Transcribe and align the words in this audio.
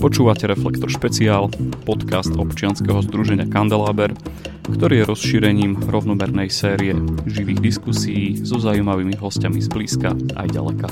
Počúvate 0.00 0.48
Reflektor 0.48 0.88
špeciál, 0.88 1.52
podcast 1.84 2.32
občianskeho 2.32 3.04
združenia 3.04 3.44
Kandeláber, 3.44 4.16
ktorý 4.64 5.04
je 5.04 5.08
rozšírením 5.12 5.76
rovnomernej 5.76 6.48
série 6.48 6.96
živých 7.28 7.60
diskusí 7.60 8.40
so 8.40 8.56
zaujímavými 8.56 9.20
hostiami 9.20 9.60
z 9.60 9.68
blízka 9.68 10.16
aj 10.40 10.48
ďaleka. 10.56 10.88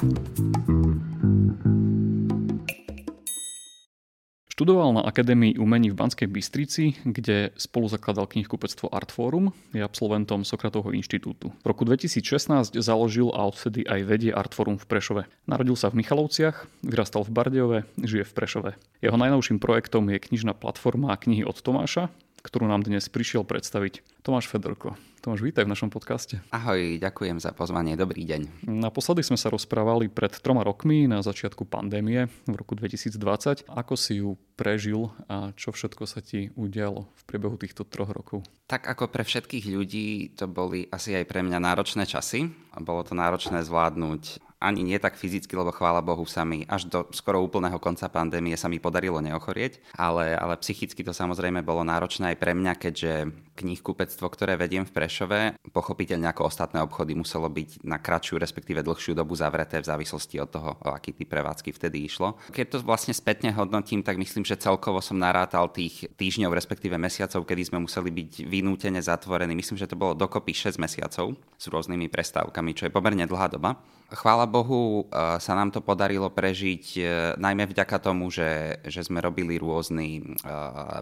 Študoval 4.69 5.01
na 5.01 5.09
Akadémii 5.09 5.57
umení 5.57 5.89
v 5.89 5.97
Banskej 5.97 6.29
Bystrici, 6.29 6.93
kde 7.01 7.57
spolu 7.57 7.89
zakladal 7.89 8.29
knihkupectvo 8.29 8.93
Artforum, 8.93 9.57
je 9.73 9.81
absolventom 9.81 10.45
Sokratovho 10.45 10.93
inštitútu. 10.93 11.57
V 11.65 11.67
roku 11.73 11.89
2016 11.89 12.77
založil 12.77 13.33
a 13.33 13.49
odvtedy 13.49 13.89
aj 13.89 14.05
vedie 14.05 14.29
Artforum 14.29 14.77
v 14.77 14.85
Prešove. 14.85 15.23
Narodil 15.49 15.73
sa 15.73 15.89
v 15.89 16.05
Michalovciach, 16.05 16.69
vyrastal 16.85 17.25
v 17.25 17.33
Bardejove, 17.33 17.79
žije 17.97 18.29
v 18.29 18.33
Prešove. 18.37 18.71
Jeho 19.01 19.17
najnovším 19.17 19.57
projektom 19.57 20.05
je 20.13 20.21
knižná 20.21 20.53
platforma 20.53 21.17
knihy 21.17 21.49
od 21.49 21.57
Tomáša, 21.65 22.13
ktorú 22.43 22.71
nám 22.71 22.87
dnes 22.87 23.07
prišiel 23.11 23.43
predstaviť 23.43 24.23
Tomáš 24.23 24.49
Fedorko. 24.51 24.95
Tomáš, 25.19 25.43
vítaj 25.43 25.67
v 25.67 25.75
našom 25.75 25.91
podcaste. 25.91 26.39
Ahoj, 26.55 27.03
ďakujem 27.03 27.43
za 27.43 27.51
pozvanie, 27.51 27.99
dobrý 27.99 28.23
deň. 28.23 28.71
Naposledy 28.71 29.27
sme 29.27 29.35
sa 29.35 29.51
rozprávali 29.51 30.07
pred 30.07 30.31
troma 30.39 30.63
rokmi 30.63 31.11
na 31.11 31.19
začiatku 31.27 31.67
pandémie 31.67 32.31
v 32.47 32.55
roku 32.55 32.79
2020. 32.79 33.67
Ako 33.67 33.95
si 33.99 34.23
ju 34.23 34.39
prežil 34.55 35.11
a 35.27 35.51
čo 35.59 35.75
všetko 35.75 36.07
sa 36.07 36.23
ti 36.23 36.55
udialo 36.55 37.11
v 37.11 37.23
priebehu 37.27 37.59
týchto 37.59 37.83
troch 37.83 38.15
rokov? 38.15 38.47
Tak 38.71 38.87
ako 38.87 39.11
pre 39.11 39.27
všetkých 39.27 39.67
ľudí, 39.75 40.39
to 40.39 40.47
boli 40.47 40.87
asi 40.89 41.19
aj 41.19 41.27
pre 41.27 41.43
mňa 41.43 41.59
náročné 41.59 42.07
časy. 42.07 42.47
Bolo 42.79 43.03
to 43.03 43.19
náročné 43.19 43.67
zvládnuť 43.67 44.48
ani 44.59 44.83
nie 44.83 44.99
tak 44.99 45.15
fyzicky, 45.15 45.55
lebo 45.55 45.71
chvála 45.71 46.03
Bohu 46.03 46.27
sa 46.27 46.43
mi 46.43 46.67
až 46.67 46.91
do 46.91 47.07
skoro 47.15 47.39
úplného 47.43 47.79
konca 47.79 48.11
pandémie 48.11 48.59
sa 48.59 48.67
mi 48.67 48.83
podarilo 48.83 49.23
neochorieť, 49.23 49.95
ale, 49.95 50.35
ale 50.35 50.59
psychicky 50.59 51.07
to 51.07 51.15
samozrejme 51.15 51.63
bolo 51.63 51.87
náročné 51.87 52.35
aj 52.35 52.37
pre 52.43 52.53
mňa, 52.59 52.73
keďže 52.75 53.13
knihkupectvo, 53.59 54.27
ktoré 54.31 54.55
vediem 54.55 54.87
v 54.87 54.95
Prešove, 54.95 55.41
pochopiteľne 55.75 56.31
ako 56.31 56.47
ostatné 56.47 56.79
obchody 56.83 57.19
muselo 57.19 57.51
byť 57.51 57.83
na 57.83 57.99
kratšiu, 57.99 58.39
respektíve 58.39 58.87
dlhšiu 58.87 59.19
dobu 59.19 59.35
zavreté 59.35 59.83
v 59.83 59.91
závislosti 59.91 60.39
od 60.39 60.51
toho, 60.51 60.71
o 60.79 60.91
aký 60.95 61.15
typ 61.15 61.31
prevádzky 61.31 61.75
vtedy 61.75 62.07
išlo. 62.07 62.39
Keď 62.55 62.67
to 62.71 62.77
vlastne 62.87 63.15
spätne 63.15 63.51
hodnotím, 63.55 64.07
tak 64.07 64.19
myslím, 64.19 64.47
že 64.47 64.59
celkovo 64.59 65.03
som 65.03 65.19
narátal 65.19 65.71
tých 65.71 66.07
týždňov, 66.15 66.55
respektíve 66.55 66.95
mesiacov, 66.99 67.43
kedy 67.47 67.75
sme 67.75 67.79
museli 67.83 68.11
byť 68.15 68.47
vynútene 68.47 69.03
zatvorení. 69.03 69.59
Myslím, 69.59 69.79
že 69.79 69.91
to 69.91 69.99
bolo 69.99 70.15
dokopy 70.15 70.55
6 70.55 70.79
mesiacov 70.79 71.35
s 71.59 71.65
rôznymi 71.67 72.07
prestávkami, 72.07 72.71
čo 72.79 72.87
je 72.87 72.95
pomerne 72.95 73.27
dlhá 73.27 73.51
doba. 73.51 73.79
Chvála 74.09 74.48
Bohu 74.49 75.05
e, 75.07 75.39
sa 75.39 75.53
nám 75.53 75.71
to 75.71 75.85
podarilo 75.85 76.33
prežiť 76.33 76.85
e, 76.97 77.01
najmä 77.37 77.69
vďaka 77.69 78.01
tomu, 78.01 78.33
že, 78.33 78.81
že 78.89 79.05
sme 79.05 79.21
robili 79.21 79.61
rôzny 79.61 80.19
e, 80.19 80.23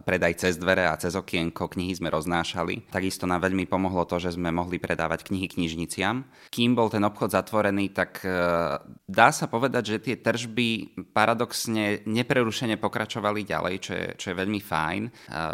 predaj 0.03 0.42
cez 0.42 0.58
dvere 0.58 0.84
a 0.84 0.98
cez 0.98 1.14
okienko, 1.14 1.70
knihy 1.70 1.94
sme 1.97 2.11
roznášali. 2.11 2.91
Takisto 2.91 3.25
nám 3.25 3.47
veľmi 3.47 3.64
pomohlo 3.70 4.05
to, 4.05 4.19
že 4.19 4.34
sme 4.34 4.50
mohli 4.50 4.83
predávať 4.83 5.30
knihy 5.30 5.47
knižniciam. 5.47 6.27
Kým 6.50 6.75
bol 6.75 6.91
ten 6.91 7.06
obchod 7.06 7.33
zatvorený, 7.33 7.94
tak 7.94 8.20
dá 9.06 9.28
sa 9.30 9.47
povedať, 9.47 9.97
že 9.97 10.03
tie 10.03 10.16
tržby 10.19 10.98
paradoxne 11.14 12.03
neprerušene 12.05 12.77
pokračovali 12.77 13.47
ďalej, 13.47 13.75
čo 13.78 13.92
je, 13.94 14.06
čo 14.19 14.27
je 14.33 14.41
veľmi 14.41 14.60
fajn 14.60 15.03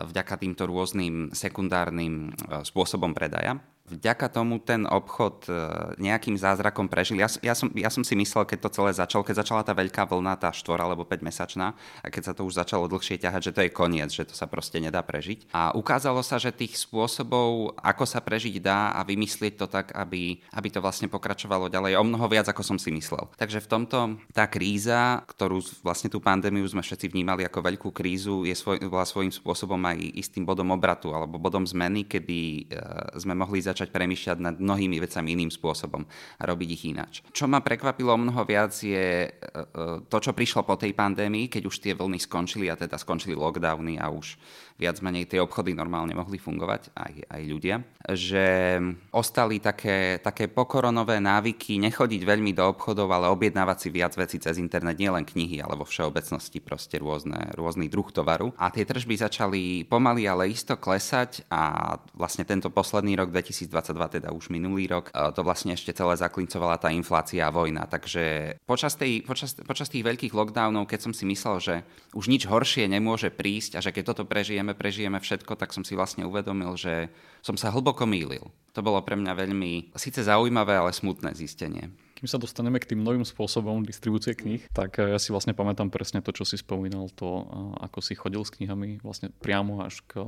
vďaka 0.08 0.34
týmto 0.40 0.64
rôznym 0.64 1.30
sekundárnym 1.34 2.32
spôsobom 2.64 3.12
predaja 3.12 3.60
vďaka 3.96 4.26
tomu 4.32 4.58
ten 4.58 4.88
obchod 4.88 5.48
e, 5.48 5.52
nejakým 6.00 6.36
zázrakom 6.36 6.88
prežil. 6.88 7.20
Ja, 7.20 7.28
ja, 7.40 7.54
som, 7.56 7.68
ja 7.72 7.90
som 7.92 8.02
si 8.02 8.16
myslel, 8.16 8.48
keď 8.48 8.68
to 8.68 8.74
celé 8.82 8.90
začalo, 8.96 9.22
keď 9.24 9.44
začala 9.44 9.62
tá 9.62 9.72
veľká 9.76 10.08
vlna, 10.08 10.40
tá 10.40 10.50
4 10.52 10.80
alebo 10.80 11.04
5 11.04 11.24
mesačná, 11.24 11.74
a 12.00 12.06
keď 12.08 12.22
sa 12.30 12.32
to 12.36 12.46
už 12.46 12.58
začalo 12.58 12.86
dlhšie 12.86 13.18
ťahať, 13.18 13.50
že 13.50 13.54
to 13.54 13.60
je 13.66 13.70
koniec, 13.74 14.10
že 14.12 14.28
to 14.28 14.34
sa 14.36 14.46
proste 14.46 14.78
nedá 14.78 15.00
prežiť. 15.02 15.50
A 15.56 15.74
ukázalo 15.74 16.20
sa, 16.20 16.38
že 16.38 16.54
tých 16.54 16.78
spôsobov, 16.78 17.74
ako 17.80 18.04
sa 18.06 18.22
prežiť 18.22 18.62
dá 18.62 18.94
a 18.94 19.00
vymyslieť 19.02 19.54
to 19.58 19.66
tak, 19.66 19.90
aby, 19.96 20.38
aby 20.54 20.68
to 20.70 20.78
vlastne 20.78 21.10
pokračovalo 21.10 21.72
ďalej, 21.72 21.98
o 21.98 22.04
mnoho 22.06 22.26
viac, 22.30 22.46
ako 22.46 22.62
som 22.62 22.78
si 22.78 22.94
myslel. 22.94 23.26
Takže 23.34 23.64
v 23.64 23.70
tomto 23.70 23.98
tá 24.30 24.46
kríza, 24.46 25.26
ktorú 25.26 25.58
vlastne 25.82 26.06
tú 26.12 26.22
pandémiu 26.22 26.62
sme 26.68 26.84
všetci 26.84 27.10
vnímali 27.10 27.42
ako 27.42 27.58
veľkú 27.66 27.88
krízu, 27.90 28.46
je 28.46 28.54
svoj, 28.54 28.78
bola 28.86 29.02
svojím 29.02 29.34
spôsobom 29.34 29.80
aj 29.82 29.98
istým 30.14 30.46
bodom 30.46 30.70
obratu 30.70 31.10
alebo 31.10 31.42
bodom 31.42 31.66
zmeny, 31.66 32.06
kedy 32.06 32.70
uh, 32.70 33.18
sme 33.18 33.34
mohli 33.34 33.58
začať 33.58 33.81
začať 33.82 33.98
premýšľať 33.98 34.38
nad 34.38 34.54
mnohými 34.62 35.02
vecami 35.02 35.34
iným 35.34 35.50
spôsobom 35.50 36.06
a 36.38 36.42
robiť 36.46 36.68
ich 36.70 36.84
ináč. 36.94 37.26
Čo 37.34 37.50
ma 37.50 37.58
prekvapilo 37.58 38.14
mnoho 38.14 38.46
viac 38.46 38.70
je 38.70 39.26
e, 39.26 39.28
e, 39.28 39.66
to, 40.06 40.16
čo 40.22 40.30
prišlo 40.30 40.62
po 40.62 40.78
tej 40.78 40.94
pandémii, 40.94 41.50
keď 41.50 41.66
už 41.66 41.82
tie 41.82 41.98
vlny 41.98 42.22
skončili 42.22 42.70
a 42.70 42.78
teda 42.78 42.94
skončili 42.94 43.34
lockdowny 43.34 43.98
a 43.98 44.06
už 44.14 44.38
viac 44.82 44.98
menej 44.98 45.30
tie 45.30 45.38
obchody 45.38 45.78
normálne 45.78 46.18
mohli 46.18 46.42
fungovať, 46.42 46.90
aj, 46.98 47.12
aj 47.30 47.42
ľudia, 47.46 47.76
že 48.10 48.78
ostali 49.14 49.62
také, 49.62 50.18
také 50.18 50.50
pokoronové 50.50 51.22
návyky 51.22 51.78
nechodiť 51.78 52.22
veľmi 52.26 52.50
do 52.50 52.66
obchodov, 52.66 53.06
ale 53.14 53.30
objednávať 53.30 53.78
si 53.78 53.88
viac 53.94 54.18
vecí 54.18 54.42
cez 54.42 54.58
internet, 54.58 54.98
nielen 54.98 55.22
knihy, 55.22 55.62
ale 55.62 55.78
vo 55.78 55.86
všeobecnosti 55.86 56.58
proste 56.58 56.98
rôzne, 56.98 57.54
rôzny 57.54 57.86
druh 57.86 58.10
tovaru. 58.10 58.50
A 58.58 58.74
tie 58.74 58.82
tržby 58.82 59.22
začali 59.22 59.62
pomaly, 59.86 60.26
ale 60.26 60.50
isto 60.50 60.74
klesať 60.74 61.46
a 61.46 61.94
vlastne 62.16 62.42
tento 62.42 62.72
posledný 62.74 63.14
rok 63.14 63.30
2022, 63.30 64.18
teda 64.18 64.28
už 64.34 64.50
minulý 64.50 64.90
rok, 64.90 65.14
e, 65.14 65.30
to 65.30 65.46
vlastne 65.46 65.78
ešte 65.78 65.94
celé 65.94 66.18
zaklincovala 66.18 66.82
tá 66.82 66.90
inflácia 66.90 67.46
a 67.46 67.54
vojna. 67.54 67.86
Takže 67.86 68.56
počas, 68.66 68.98
tej, 68.98 69.22
počas, 69.22 69.54
počas 69.62 69.86
tých 69.86 70.02
veľkých 70.02 70.34
lockdownov, 70.34 70.90
keď 70.90 71.00
som 71.06 71.12
si 71.12 71.28
myslel, 71.28 71.56
že 71.62 71.74
už 72.16 72.26
nič 72.26 72.48
horšie 72.48 72.88
nemôže 72.88 73.30
prísť 73.30 73.78
a 73.78 73.84
že 73.84 73.92
keď 73.94 74.12
toto 74.16 74.24
prežijeme, 74.26 74.71
prežijeme, 74.74 75.02
prežijeme 75.02 75.18
všetko, 75.18 75.58
tak 75.58 75.74
som 75.74 75.82
si 75.82 75.98
vlastne 75.98 76.22
uvedomil, 76.22 76.76
že 76.78 77.10
som 77.42 77.58
sa 77.58 77.74
hlboko 77.74 78.06
mýlil. 78.06 78.52
To 78.72 78.80
bolo 78.80 79.02
pre 79.02 79.18
mňa 79.18 79.32
veľmi, 79.34 79.92
síce 79.98 80.24
zaujímavé, 80.24 80.78
ale 80.78 80.94
smutné 80.94 81.34
zistenie. 81.34 81.90
Kým 82.16 82.28
sa 82.30 82.38
dostaneme 82.38 82.78
k 82.78 82.94
tým 82.94 83.02
novým 83.02 83.26
spôsobom 83.26 83.82
distribúcie 83.82 84.32
kníh, 84.38 84.62
tak 84.70 85.02
ja 85.02 85.18
si 85.18 85.34
vlastne 85.34 85.52
pamätám 85.52 85.90
presne 85.90 86.22
to, 86.22 86.30
čo 86.30 86.46
si 86.46 86.54
spomínal, 86.54 87.10
to, 87.12 87.44
ako 87.82 87.98
si 87.98 88.14
chodil 88.14 88.46
s 88.46 88.54
knihami 88.54 89.02
vlastne 89.02 89.34
priamo 89.42 89.82
až 89.82 90.00
k 90.06 90.22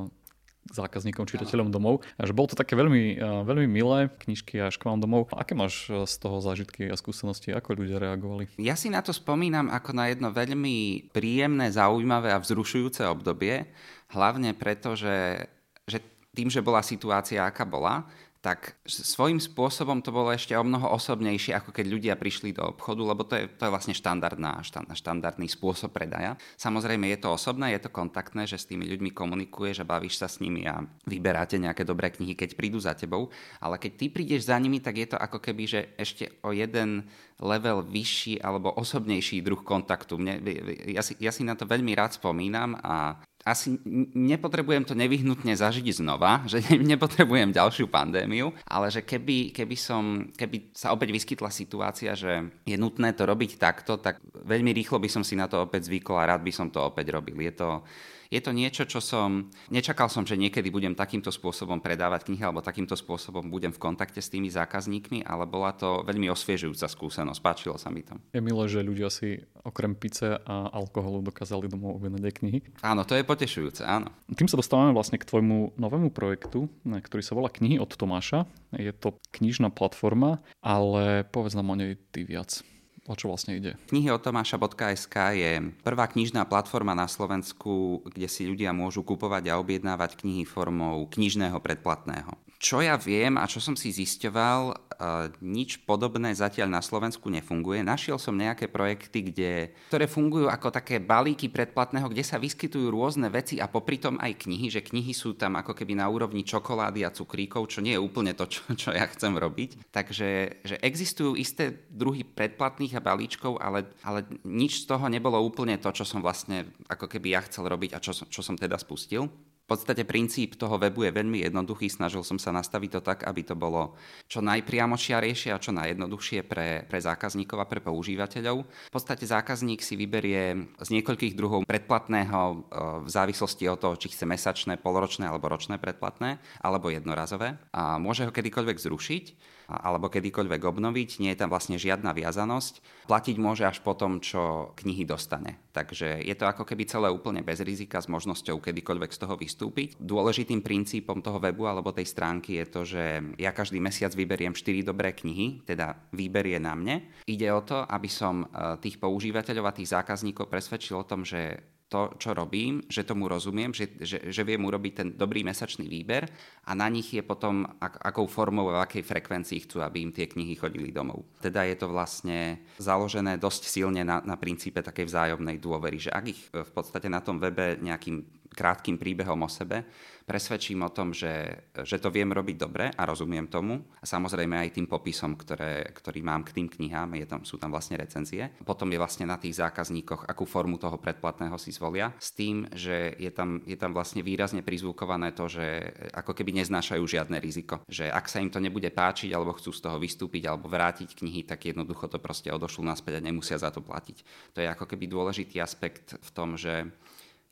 zákazníkom, 0.72 1.28
čitateľom 1.28 1.68
domov. 1.68 2.00
Až 2.16 2.32
bolo 2.32 2.48
to 2.48 2.56
také 2.56 2.72
veľmi, 2.78 3.20
veľmi 3.20 3.68
milé, 3.68 4.08
knižky 4.24 4.62
až 4.64 4.80
k 4.80 4.88
vám 4.88 5.02
domov. 5.02 5.28
Aké 5.36 5.52
máš 5.52 5.92
z 5.92 6.14
toho 6.16 6.40
zážitky 6.40 6.88
a 6.88 6.96
skúsenosti? 6.96 7.52
Ako 7.52 7.76
ľudia 7.76 8.00
reagovali? 8.00 8.48
Ja 8.56 8.72
si 8.78 8.88
na 8.88 9.04
to 9.04 9.12
spomínam 9.12 9.68
ako 9.68 9.92
na 9.92 10.08
jedno 10.08 10.32
veľmi 10.32 11.10
príjemné, 11.12 11.68
zaujímavé 11.68 12.32
a 12.32 12.40
vzrušujúce 12.40 13.04
obdobie. 13.04 13.68
Hlavne 14.14 14.56
preto, 14.56 14.96
že, 14.96 15.48
že 15.84 16.00
tým, 16.32 16.48
že 16.48 16.64
bola 16.64 16.80
situácia, 16.80 17.44
aká 17.44 17.62
bola, 17.68 18.08
tak 18.44 18.76
svojím 18.84 19.40
spôsobom 19.40 20.04
to 20.04 20.12
bolo 20.12 20.28
ešte 20.28 20.52
o 20.52 20.60
mnoho 20.60 20.92
osobnejšie, 20.92 21.56
ako 21.56 21.72
keď 21.72 21.86
ľudia 21.88 22.14
prišli 22.20 22.52
do 22.52 22.60
obchodu, 22.76 23.00
lebo 23.00 23.24
to 23.24 23.40
je, 23.40 23.48
to 23.48 23.64
je 23.64 23.72
vlastne 23.72 23.96
štandardná, 23.96 24.60
štandardný 24.92 25.48
spôsob 25.48 25.96
predaja. 25.96 26.36
Samozrejme 26.60 27.08
je 27.08 27.24
to 27.24 27.32
osobné, 27.32 27.72
je 27.72 27.88
to 27.88 27.88
kontaktné, 27.88 28.44
že 28.44 28.60
s 28.60 28.68
tými 28.68 28.84
ľuďmi 28.84 29.16
komunikuješ 29.16 29.80
a 29.80 29.88
bavíš 29.88 30.20
sa 30.20 30.28
s 30.28 30.44
nimi 30.44 30.68
a 30.68 30.84
vyberáte 31.08 31.56
nejaké 31.56 31.88
dobré 31.88 32.12
knihy, 32.12 32.36
keď 32.36 32.52
prídu 32.52 32.76
za 32.76 32.92
tebou. 32.92 33.32
Ale 33.64 33.80
keď 33.80 33.92
ty 33.96 34.06
prídeš 34.12 34.52
za 34.52 34.60
nimi, 34.60 34.76
tak 34.76 35.00
je 35.00 35.08
to 35.08 35.16
ako 35.16 35.40
keby, 35.40 35.64
že 35.64 35.80
ešte 35.96 36.28
o 36.44 36.52
jeden 36.52 37.08
level 37.40 37.80
vyšší 37.80 38.44
alebo 38.44 38.76
osobnejší 38.76 39.40
druh 39.40 39.64
kontaktu. 39.64 40.20
Mne, 40.20 40.44
ja, 40.92 41.00
si, 41.00 41.16
ja 41.16 41.32
si 41.32 41.48
na 41.48 41.56
to 41.56 41.64
veľmi 41.64 41.96
rád 41.96 42.20
spomínam 42.20 42.76
a 42.84 43.24
asi 43.44 43.76
nepotrebujem 44.16 44.88
to 44.88 44.96
nevyhnutne 44.96 45.52
zažiť 45.52 46.00
znova, 46.00 46.42
že 46.50 46.64
nepotrebujem 46.80 47.52
ďalšiu 47.52 47.92
pandémiu, 47.92 48.50
ale 48.64 48.88
že 48.88 49.04
keby, 49.04 49.52
keby, 49.52 49.76
som, 49.76 50.32
keby 50.32 50.72
sa 50.72 50.96
opäť 50.96 51.12
vyskytla 51.12 51.52
situácia, 51.52 52.16
že 52.16 52.48
je 52.64 52.76
nutné 52.80 53.12
to 53.12 53.28
robiť 53.28 53.60
takto, 53.60 54.00
tak 54.00 54.24
veľmi 54.32 54.72
rýchlo 54.72 54.96
by 54.96 55.08
som 55.12 55.22
si 55.22 55.36
na 55.36 55.44
to 55.44 55.60
opäť 55.60 55.92
zvykol 55.92 56.16
a 56.16 56.28
rád 56.34 56.40
by 56.40 56.52
som 56.52 56.72
to 56.72 56.80
opäť 56.80 57.12
robil. 57.12 57.36
Je 57.44 57.52
to, 57.52 57.84
je 58.34 58.40
to 58.42 58.50
niečo, 58.50 58.82
čo 58.82 58.98
som... 58.98 59.54
Nečakal 59.70 60.10
som, 60.10 60.26
že 60.26 60.34
niekedy 60.34 60.66
budem 60.74 60.98
takýmto 60.98 61.30
spôsobom 61.30 61.78
predávať 61.78 62.26
knihy 62.26 62.42
alebo 62.42 62.66
takýmto 62.66 62.98
spôsobom 62.98 63.46
budem 63.46 63.70
v 63.70 63.78
kontakte 63.78 64.18
s 64.18 64.26
tými 64.26 64.50
zákazníkmi, 64.50 65.22
ale 65.22 65.46
bola 65.46 65.70
to 65.70 66.02
veľmi 66.02 66.26
osviežujúca 66.34 66.90
skúsenosť. 66.90 67.38
Páčilo 67.38 67.78
sa 67.78 67.94
mi 67.94 68.02
to. 68.02 68.18
Je 68.34 68.42
milé, 68.42 68.66
že 68.66 68.82
ľudia 68.82 69.06
si 69.06 69.38
okrem 69.62 69.94
pice 69.94 70.34
a 70.42 70.54
alkoholu 70.74 71.22
dokázali 71.22 71.70
domov 71.70 72.02
objednať 72.02 72.22
aj 72.26 72.34
knihy. 72.42 72.58
Áno, 72.82 73.06
to 73.06 73.14
je 73.14 73.22
potešujúce, 73.22 73.86
áno. 73.86 74.10
Tým 74.34 74.50
sa 74.50 74.58
dostávame 74.58 74.90
vlastne 74.90 75.22
k 75.22 75.28
tvojmu 75.30 75.78
novému 75.78 76.10
projektu, 76.10 76.66
ktorý 76.82 77.22
sa 77.22 77.38
volá 77.38 77.46
Knihy 77.54 77.78
od 77.78 77.94
Tomáša. 77.94 78.50
Je 78.74 78.90
to 78.90 79.14
knižná 79.30 79.70
platforma, 79.70 80.42
ale 80.58 81.22
povedz 81.22 81.54
nám 81.54 81.70
o 81.70 81.78
nej 81.78 81.94
ty 82.10 82.26
viac 82.26 82.66
o 83.08 83.14
čo 83.14 83.28
vlastne 83.28 83.60
ide? 83.60 83.76
Knihy 83.92 84.08
od 84.12 84.22
Tomáša.sk 84.24 85.16
je 85.36 85.52
prvá 85.84 86.08
knižná 86.08 86.48
platforma 86.48 86.96
na 86.96 87.04
Slovensku, 87.04 88.04
kde 88.08 88.28
si 88.28 88.48
ľudia 88.48 88.72
môžu 88.72 89.04
kupovať 89.04 89.52
a 89.52 89.60
objednávať 89.60 90.20
knihy 90.24 90.48
formou 90.48 91.04
knižného 91.12 91.60
predplatného. 91.60 92.32
Čo 92.64 92.80
ja 92.80 92.96
viem 92.96 93.36
a 93.36 93.44
čo 93.44 93.60
som 93.60 93.76
si 93.76 93.92
zisťoval, 93.92 94.72
uh, 94.72 95.28
nič 95.44 95.84
podobné 95.84 96.32
zatiaľ 96.32 96.72
na 96.72 96.80
Slovensku 96.80 97.28
nefunguje. 97.28 97.84
Našiel 97.84 98.16
som 98.16 98.32
nejaké 98.32 98.72
projekty, 98.72 99.28
kde, 99.28 99.52
ktoré 99.92 100.08
fungujú 100.08 100.48
ako 100.48 100.72
také 100.72 100.96
balíky 100.96 101.52
predplatného, 101.52 102.08
kde 102.08 102.24
sa 102.24 102.40
vyskytujú 102.40 102.88
rôzne 102.88 103.28
veci 103.28 103.60
a 103.60 103.68
popri 103.68 104.00
tom 104.00 104.16
aj 104.16 104.48
knihy, 104.48 104.72
že 104.72 104.80
knihy 104.80 105.12
sú 105.12 105.36
tam 105.36 105.60
ako 105.60 105.76
keby 105.76 106.00
na 106.00 106.08
úrovni 106.08 106.40
čokolády 106.40 107.04
a 107.04 107.12
cukríkov, 107.12 107.68
čo 107.68 107.84
nie 107.84 107.92
je 107.92 108.00
úplne 108.00 108.32
to, 108.32 108.48
čo, 108.48 108.64
čo 108.72 108.96
ja 108.96 109.04
chcem 109.12 109.36
robiť. 109.36 109.92
Takže 109.92 110.28
že 110.64 110.80
existujú 110.80 111.36
isté 111.36 111.84
druhy 111.92 112.24
predplatných 112.24 112.96
a 112.96 113.04
balíčkov, 113.04 113.60
ale, 113.60 113.92
ale 114.00 114.24
nič 114.48 114.88
z 114.88 114.88
toho 114.88 115.04
nebolo 115.12 115.36
úplne 115.36 115.76
to, 115.76 115.92
čo 115.92 116.08
som 116.08 116.24
vlastne 116.24 116.72
ako 116.88 117.12
keby 117.12 117.36
ja 117.36 117.44
chcel 117.44 117.68
robiť 117.68 117.92
a 117.92 118.00
čo, 118.00 118.16
čo 118.16 118.40
som 118.40 118.56
teda 118.56 118.80
spustil. 118.80 119.28
V 119.64 119.72
podstate 119.72 120.04
princíp 120.04 120.60
toho 120.60 120.76
webu 120.76 121.08
je 121.08 121.16
veľmi 121.16 121.40
jednoduchý. 121.40 121.88
Snažil 121.88 122.20
som 122.20 122.36
sa 122.36 122.52
nastaviť 122.52 122.90
to 122.92 123.00
tak, 123.00 123.24
aby 123.24 123.40
to 123.48 123.56
bolo 123.56 123.96
čo 124.28 124.44
najpriamočiarejšie 124.44 125.56
a 125.56 125.62
čo 125.62 125.72
najjednoduchšie 125.72 126.44
pre, 126.44 126.84
pre 126.84 126.98
zákazníkov 127.00 127.64
a 127.64 127.64
pre 127.64 127.80
používateľov. 127.80 128.68
V 128.68 128.92
podstate 128.92 129.24
zákazník 129.24 129.80
si 129.80 129.96
vyberie 129.96 130.68
z 130.76 130.88
niekoľkých 130.92 131.32
druhov 131.32 131.64
predplatného 131.64 132.40
e, 132.44 132.56
v 133.04 133.08
závislosti 133.08 133.64
od 133.72 133.80
toho, 133.80 133.96
či 133.96 134.12
chce 134.12 134.28
mesačné, 134.28 134.76
poloročné 134.76 135.32
alebo 135.32 135.48
ročné 135.48 135.80
predplatné, 135.80 136.44
alebo 136.60 136.92
jednorazové. 136.92 137.56
A 137.72 137.96
môže 137.96 138.28
ho 138.28 138.36
kedykoľvek 138.36 138.76
zrušiť 138.76 139.24
alebo 139.68 140.12
kedykoľvek 140.12 140.62
obnoviť, 140.64 141.10
nie 141.24 141.30
je 141.32 141.40
tam 141.40 141.50
vlastne 141.52 141.80
žiadna 141.80 142.12
viazanosť. 142.12 143.06
Platiť 143.08 143.36
môže 143.40 143.64
až 143.64 143.80
po 143.80 143.96
tom, 143.96 144.20
čo 144.20 144.72
knihy 144.76 145.08
dostane. 145.08 145.60
Takže 145.72 146.22
je 146.22 146.34
to 146.36 146.44
ako 146.46 146.62
keby 146.62 146.86
celé 146.86 147.08
úplne 147.10 147.42
bez 147.42 147.60
rizika 147.64 147.98
s 147.98 148.06
možnosťou 148.06 148.60
kedykoľvek 148.60 149.10
z 149.10 149.18
toho 149.18 149.34
vystúpiť. 149.34 149.98
Dôležitým 149.98 150.60
princípom 150.60 151.20
toho 151.24 151.42
webu 151.42 151.66
alebo 151.66 151.90
tej 151.90 152.06
stránky 152.06 152.60
je 152.62 152.66
to, 152.68 152.80
že 152.86 153.04
ja 153.40 153.50
každý 153.50 153.82
mesiac 153.82 154.12
vyberiem 154.14 154.54
4 154.54 154.86
dobré 154.86 155.12
knihy, 155.16 155.64
teda 155.66 155.96
výber 156.12 156.46
je 156.46 156.60
na 156.60 156.72
mne. 156.76 156.96
Ide 157.26 157.48
o 157.50 157.60
to, 157.64 157.82
aby 157.84 158.08
som 158.08 158.44
e, 158.44 158.76
tých 158.80 159.00
používateľov 159.00 159.64
a 159.68 159.76
tých 159.76 159.92
zákazníkov 159.92 160.46
presvedčil 160.46 161.00
o 161.00 161.08
tom, 161.08 161.26
že 161.26 161.73
to, 161.88 162.16
čo 162.16 162.34
robím, 162.34 162.82
že 162.88 163.06
tomu 163.06 163.28
rozumiem, 163.28 163.70
že, 163.70 163.92
že, 164.00 164.18
že 164.32 164.42
viem 164.42 164.64
urobiť 164.64 164.92
ten 164.92 165.08
dobrý 165.14 165.44
mesačný 165.44 165.86
výber 165.86 166.26
a 166.64 166.72
na 166.72 166.88
nich 166.88 167.12
je 167.12 167.22
potom, 167.22 167.68
ak, 167.78 168.00
akou 168.00 168.26
formou 168.26 168.72
a 168.72 168.82
akej 168.82 169.04
frekvencii 169.04 169.68
chcú, 169.68 169.84
aby 169.84 170.02
im 170.02 170.12
tie 170.12 170.26
knihy 170.26 170.56
chodili 170.56 170.90
domov. 170.90 171.22
Teda 171.38 171.62
je 171.68 171.76
to 171.76 171.92
vlastne 171.92 172.64
založené 172.80 173.36
dosť 173.36 173.68
silne 173.68 174.02
na, 174.02 174.24
na 174.24 174.34
princípe 174.34 174.80
takej 174.80 175.06
vzájomnej 175.06 175.60
dôvery, 175.60 176.00
že 176.00 176.10
ak 176.10 176.24
ich 176.24 176.40
v 176.50 176.70
podstate 176.72 177.06
na 177.06 177.20
tom 177.20 177.36
webe 177.38 177.78
nejakým 177.78 178.43
krátkým 178.54 178.96
príbehom 178.96 179.42
o 179.42 179.50
sebe, 179.50 179.82
presvedčím 180.24 180.80
o 180.86 180.90
tom, 180.90 181.12
že, 181.12 181.66
že 181.84 182.00
to 182.00 182.08
viem 182.08 182.32
robiť 182.32 182.56
dobre 182.56 182.88
a 182.88 183.02
rozumiem 183.04 183.44
tomu. 183.50 183.84
A 184.00 184.08
samozrejme 184.08 184.56
aj 184.56 184.80
tým 184.80 184.88
popisom, 184.88 185.36
ktoré, 185.36 185.92
ktorý 185.92 186.24
mám 186.24 186.46
k 186.48 186.56
tým 186.56 186.68
knihám, 186.72 187.20
je 187.20 187.26
tam, 187.28 187.40
sú 187.44 187.60
tam 187.60 187.68
vlastne 187.68 188.00
recenzie. 188.00 188.48
Potom 188.64 188.88
je 188.88 188.96
vlastne 188.96 189.28
na 189.28 189.36
tých 189.36 189.60
zákazníkoch, 189.60 190.24
akú 190.24 190.48
formu 190.48 190.80
toho 190.80 190.96
predplatného 190.96 191.58
si 191.60 191.76
zvolia, 191.76 192.16
s 192.16 192.32
tým, 192.32 192.64
že 192.72 193.12
je 193.20 193.28
tam, 193.28 193.60
je 193.68 193.76
tam 193.76 193.92
vlastne 193.92 194.24
výrazne 194.24 194.64
prizvukované 194.64 195.36
to, 195.36 195.44
že 195.46 195.92
ako 196.16 196.32
keby 196.32 196.64
neznášajú 196.64 197.04
žiadne 197.04 197.36
riziko. 197.36 197.84
Že 197.90 198.08
ak 198.08 198.26
sa 198.30 198.40
im 198.40 198.48
to 198.48 198.64
nebude 198.64 198.88
páčiť, 198.88 199.34
alebo 199.36 199.52
chcú 199.58 199.76
z 199.76 199.84
toho 199.84 200.00
vystúpiť, 200.00 200.48
alebo 200.48 200.72
vrátiť 200.72 201.12
knihy, 201.20 201.44
tak 201.44 201.68
jednoducho 201.68 202.08
to 202.08 202.16
proste 202.16 202.48
odošľú 202.48 202.88
naspäť 202.88 203.20
a 203.20 203.24
nemusia 203.26 203.60
za 203.60 203.68
to 203.68 203.84
platiť. 203.84 204.24
To 204.56 204.64
je 204.64 204.68
ako 204.72 204.88
keby 204.88 205.04
dôležitý 205.04 205.60
aspekt 205.60 206.16
v 206.16 206.30
tom, 206.32 206.56
že 206.56 206.88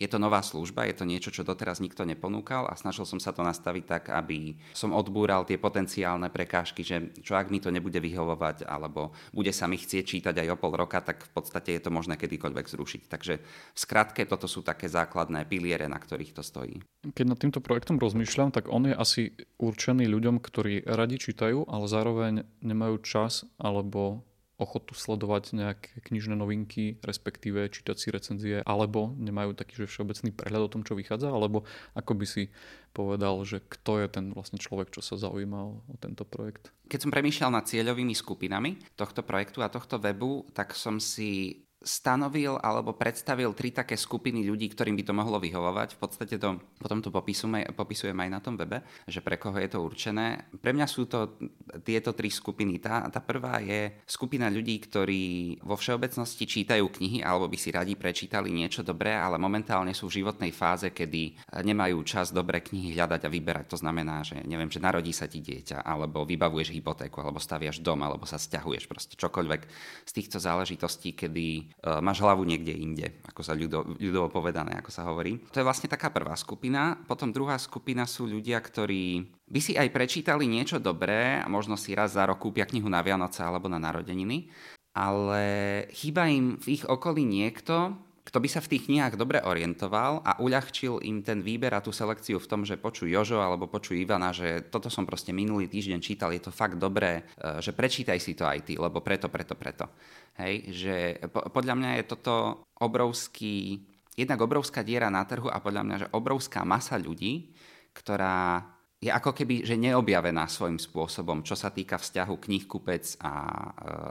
je 0.03 0.11
to 0.11 0.19
nová 0.19 0.43
služba, 0.43 0.91
je 0.91 0.99
to 0.99 1.07
niečo, 1.07 1.31
čo 1.31 1.47
doteraz 1.47 1.79
nikto 1.79 2.03
neponúkal 2.03 2.67
a 2.67 2.75
snažil 2.75 3.07
som 3.07 3.23
sa 3.23 3.31
to 3.31 3.47
nastaviť 3.47 3.85
tak, 3.87 4.05
aby 4.11 4.59
som 4.75 4.91
odbúral 4.91 5.47
tie 5.47 5.63
potenciálne 5.63 6.27
prekážky, 6.27 6.83
že 6.83 7.15
čo 7.23 7.39
ak 7.39 7.55
mi 7.55 7.63
to 7.63 7.71
nebude 7.71 8.03
vyhovovať, 8.03 8.67
alebo 8.67 9.15
bude 9.31 9.55
sa 9.55 9.71
mi 9.71 9.79
chcieť 9.79 10.03
čítať 10.03 10.35
aj 10.43 10.49
o 10.51 10.57
pol 10.59 10.75
roka, 10.75 10.99
tak 10.99 11.23
v 11.23 11.31
podstate 11.31 11.79
je 11.79 11.87
to 11.87 11.95
možné 11.95 12.19
kedykoľvek 12.19 12.67
zrušiť. 12.67 13.03
Takže 13.07 13.35
v 13.39 13.79
skratke 13.79 14.27
toto 14.27 14.51
sú 14.51 14.67
také 14.67 14.91
základné 14.91 15.47
piliere, 15.47 15.87
na 15.87 16.03
ktorých 16.03 16.35
to 16.35 16.43
stojí. 16.43 16.83
Keď 17.07 17.27
nad 17.31 17.39
týmto 17.39 17.63
projektom 17.63 18.03
rozmýšľam, 18.03 18.51
tak 18.51 18.67
on 18.67 18.91
je 18.91 18.95
asi 18.99 19.23
určený 19.63 20.11
ľuďom, 20.11 20.43
ktorí 20.43 20.83
radi 20.83 21.23
čítajú, 21.23 21.71
ale 21.71 21.87
zároveň 21.87 22.43
nemajú 22.59 22.99
čas 23.07 23.47
alebo 23.63 24.27
ochotu 24.63 24.95
sledovať 24.95 25.59
nejaké 25.59 25.91
knižné 26.07 26.39
novinky, 26.39 27.03
respektíve 27.03 27.67
čítať 27.69 27.97
si 27.99 28.09
recenzie, 28.15 28.57
alebo 28.63 29.13
nemajú 29.19 29.59
taký 29.59 29.83
že 29.83 29.91
všeobecný 29.91 30.31
prehľad 30.33 30.63
o 30.71 30.73
tom, 30.73 30.83
čo 30.87 30.95
vychádza, 30.95 31.35
alebo 31.35 31.67
ako 31.99 32.13
by 32.15 32.27
si 32.27 32.55
povedal, 32.95 33.43
že 33.43 33.61
kto 33.61 34.05
je 34.05 34.09
ten 34.09 34.27
vlastne 34.31 34.61
človek, 34.61 34.95
čo 34.95 35.03
sa 35.03 35.19
zaujímal 35.19 35.83
o 35.83 35.95
tento 35.99 36.23
projekt? 36.23 36.71
Keď 36.87 37.09
som 37.09 37.15
premýšľal 37.15 37.51
nad 37.51 37.67
cieľovými 37.67 38.15
skupinami 38.15 38.79
tohto 38.95 39.25
projektu 39.25 39.65
a 39.65 39.73
tohto 39.73 39.99
webu, 39.99 40.47
tak 40.53 40.77
som 40.77 41.01
si 41.01 41.63
stanovil 41.83 42.57
alebo 42.63 42.95
predstavil 42.95 43.53
tri 43.53 43.75
také 43.75 43.99
skupiny 43.99 44.47
ľudí, 44.47 44.71
ktorým 44.71 44.95
by 44.95 45.05
to 45.05 45.15
mohlo 45.15 45.39
vyhovovať. 45.43 45.99
V 45.99 46.01
podstate 46.01 46.35
to 46.39 46.63
potom 46.79 47.03
to 47.03 47.11
popisujem, 47.11 47.67
popisujem 47.75 48.17
aj 48.17 48.31
na 48.31 48.41
tom 48.41 48.55
webe, 48.55 48.81
že 49.07 49.21
pre 49.21 49.37
koho 49.37 49.59
je 49.59 49.69
to 49.71 49.83
určené. 49.83 50.47
Pre 50.63 50.73
mňa 50.73 50.87
sú 50.87 51.11
to 51.11 51.37
tieto 51.81 52.13
tri 52.13 52.29
skupiny. 52.29 52.77
Tá, 52.77 53.09
tá 53.09 53.25
prvá 53.25 53.65
je 53.65 53.97
skupina 54.05 54.53
ľudí, 54.53 54.77
ktorí 54.85 55.25
vo 55.65 55.81
všeobecnosti 55.81 56.45
čítajú 56.45 56.85
knihy 56.93 57.25
alebo 57.25 57.49
by 57.49 57.57
si 57.57 57.73
radi 57.73 57.97
prečítali 57.97 58.53
niečo 58.53 58.85
dobré, 58.85 59.17
ale 59.17 59.41
momentálne 59.41 59.97
sú 59.97 60.13
v 60.13 60.21
životnej 60.21 60.53
fáze, 60.53 60.93
kedy 60.93 61.41
nemajú 61.65 62.05
čas 62.05 62.29
dobré 62.35 62.61
knihy 62.61 62.93
hľadať 62.93 63.25
a 63.25 63.33
vyberať. 63.33 63.67
To 63.73 63.81
znamená, 63.81 64.21
že 64.21 64.45
neviem, 64.45 64.69
že 64.69 64.83
narodí 64.83 65.15
sa 65.17 65.25
ti 65.25 65.41
dieťa, 65.41 65.81
alebo 65.81 66.29
vybavuješ 66.29 66.75
hypotéku, 66.75 67.25
alebo 67.25 67.41
staviaš 67.41 67.81
dom, 67.81 68.03
alebo 68.05 68.29
sa 68.29 68.37
stiahuješ, 68.37 68.85
proste 68.91 69.15
čokoľvek 69.17 69.63
z 70.05 70.13
týchto 70.13 70.43
záležitostí, 70.43 71.15
kedy 71.17 71.47
uh, 71.81 72.03
máš 72.05 72.21
hlavu 72.21 72.43
niekde 72.45 72.75
inde, 72.75 73.23
ako 73.31 73.41
sa 73.41 73.55
ľudo, 73.55 73.97
ľudovo 73.97 74.29
povedané, 74.29 74.77
ako 74.77 74.91
sa 74.91 75.07
hovorí. 75.07 75.39
To 75.55 75.63
je 75.63 75.67
vlastne 75.67 75.89
taká 75.89 76.11
prvá 76.11 76.35
skupina. 76.35 76.99
Potom 77.07 77.31
druhá 77.31 77.57
skupina 77.57 78.05
sú 78.05 78.27
ľudia, 78.27 78.59
ktorí 78.59 79.31
by 79.53 79.61
si 79.61 79.77
aj 79.77 79.93
prečítali 79.93 80.49
niečo 80.49 80.81
dobré 80.81 81.37
a 81.37 81.47
možno 81.47 81.77
si 81.77 81.93
raz 81.93 82.17
za 82.17 82.25
rok 82.25 82.41
kúpia 82.41 82.65
knihu 82.65 82.89
na 82.89 83.05
Vianoce 83.05 83.45
alebo 83.45 83.69
na 83.69 83.77
narodeniny, 83.77 84.49
ale 84.97 85.45
chýba 85.93 86.25
im 86.33 86.57
v 86.57 86.81
ich 86.81 86.85
okolí 86.89 87.21
niekto, 87.29 87.93
kto 88.23 88.39
by 88.39 88.49
sa 88.49 88.63
v 88.63 88.71
tých 88.71 88.87
knihách 88.87 89.19
dobre 89.19 89.43
orientoval 89.43 90.23
a 90.23 90.39
uľahčil 90.39 91.03
im 91.03 91.27
ten 91.27 91.43
výber 91.43 91.75
a 91.75 91.83
tú 91.83 91.91
selekciu 91.91 92.39
v 92.39 92.49
tom, 92.49 92.63
že 92.63 92.79
počuj 92.79 93.11
Jožo 93.11 93.43
alebo 93.43 93.67
počuj 93.67 93.99
Ivana, 93.99 94.31
že 94.31 94.63
toto 94.73 94.89
som 94.89 95.03
proste 95.03 95.35
minulý 95.35 95.67
týždeň 95.67 95.99
čítal, 96.01 96.31
je 96.31 96.47
to 96.47 96.55
fakt 96.55 96.79
dobré, 96.79 97.27
e, 97.37 97.59
že 97.59 97.75
prečítaj 97.75 98.23
si 98.23 98.39
to 98.39 98.47
aj 98.47 98.63
ty, 98.63 98.79
lebo 98.79 99.03
preto, 99.03 99.27
preto, 99.27 99.59
preto. 99.59 99.91
Hej, 100.39 100.71
že 100.71 100.97
podľa 101.29 101.75
mňa 101.77 101.91
je 101.99 102.05
toto 102.09 102.35
obrovský, 102.79 103.85
jednak 104.15 104.41
obrovská 104.41 104.87
diera 104.87 105.11
na 105.11 105.27
trhu 105.27 105.51
a 105.51 105.59
podľa 105.59 105.83
mňa, 105.83 105.97
že 106.07 106.13
obrovská 106.15 106.63
masa 106.63 106.97
ľudí, 106.97 107.53
ktorá 107.93 108.65
je 109.03 109.11
ako 109.11 109.35
keby, 109.35 109.67
že 109.67 109.75
neobjavená 109.75 110.47
svojím 110.47 110.79
spôsobom, 110.79 111.43
čo 111.43 111.59
sa 111.59 111.75
týka 111.75 111.99
vzťahu 111.99 112.39
knih-kupec 112.39 113.19
a, 113.19 113.35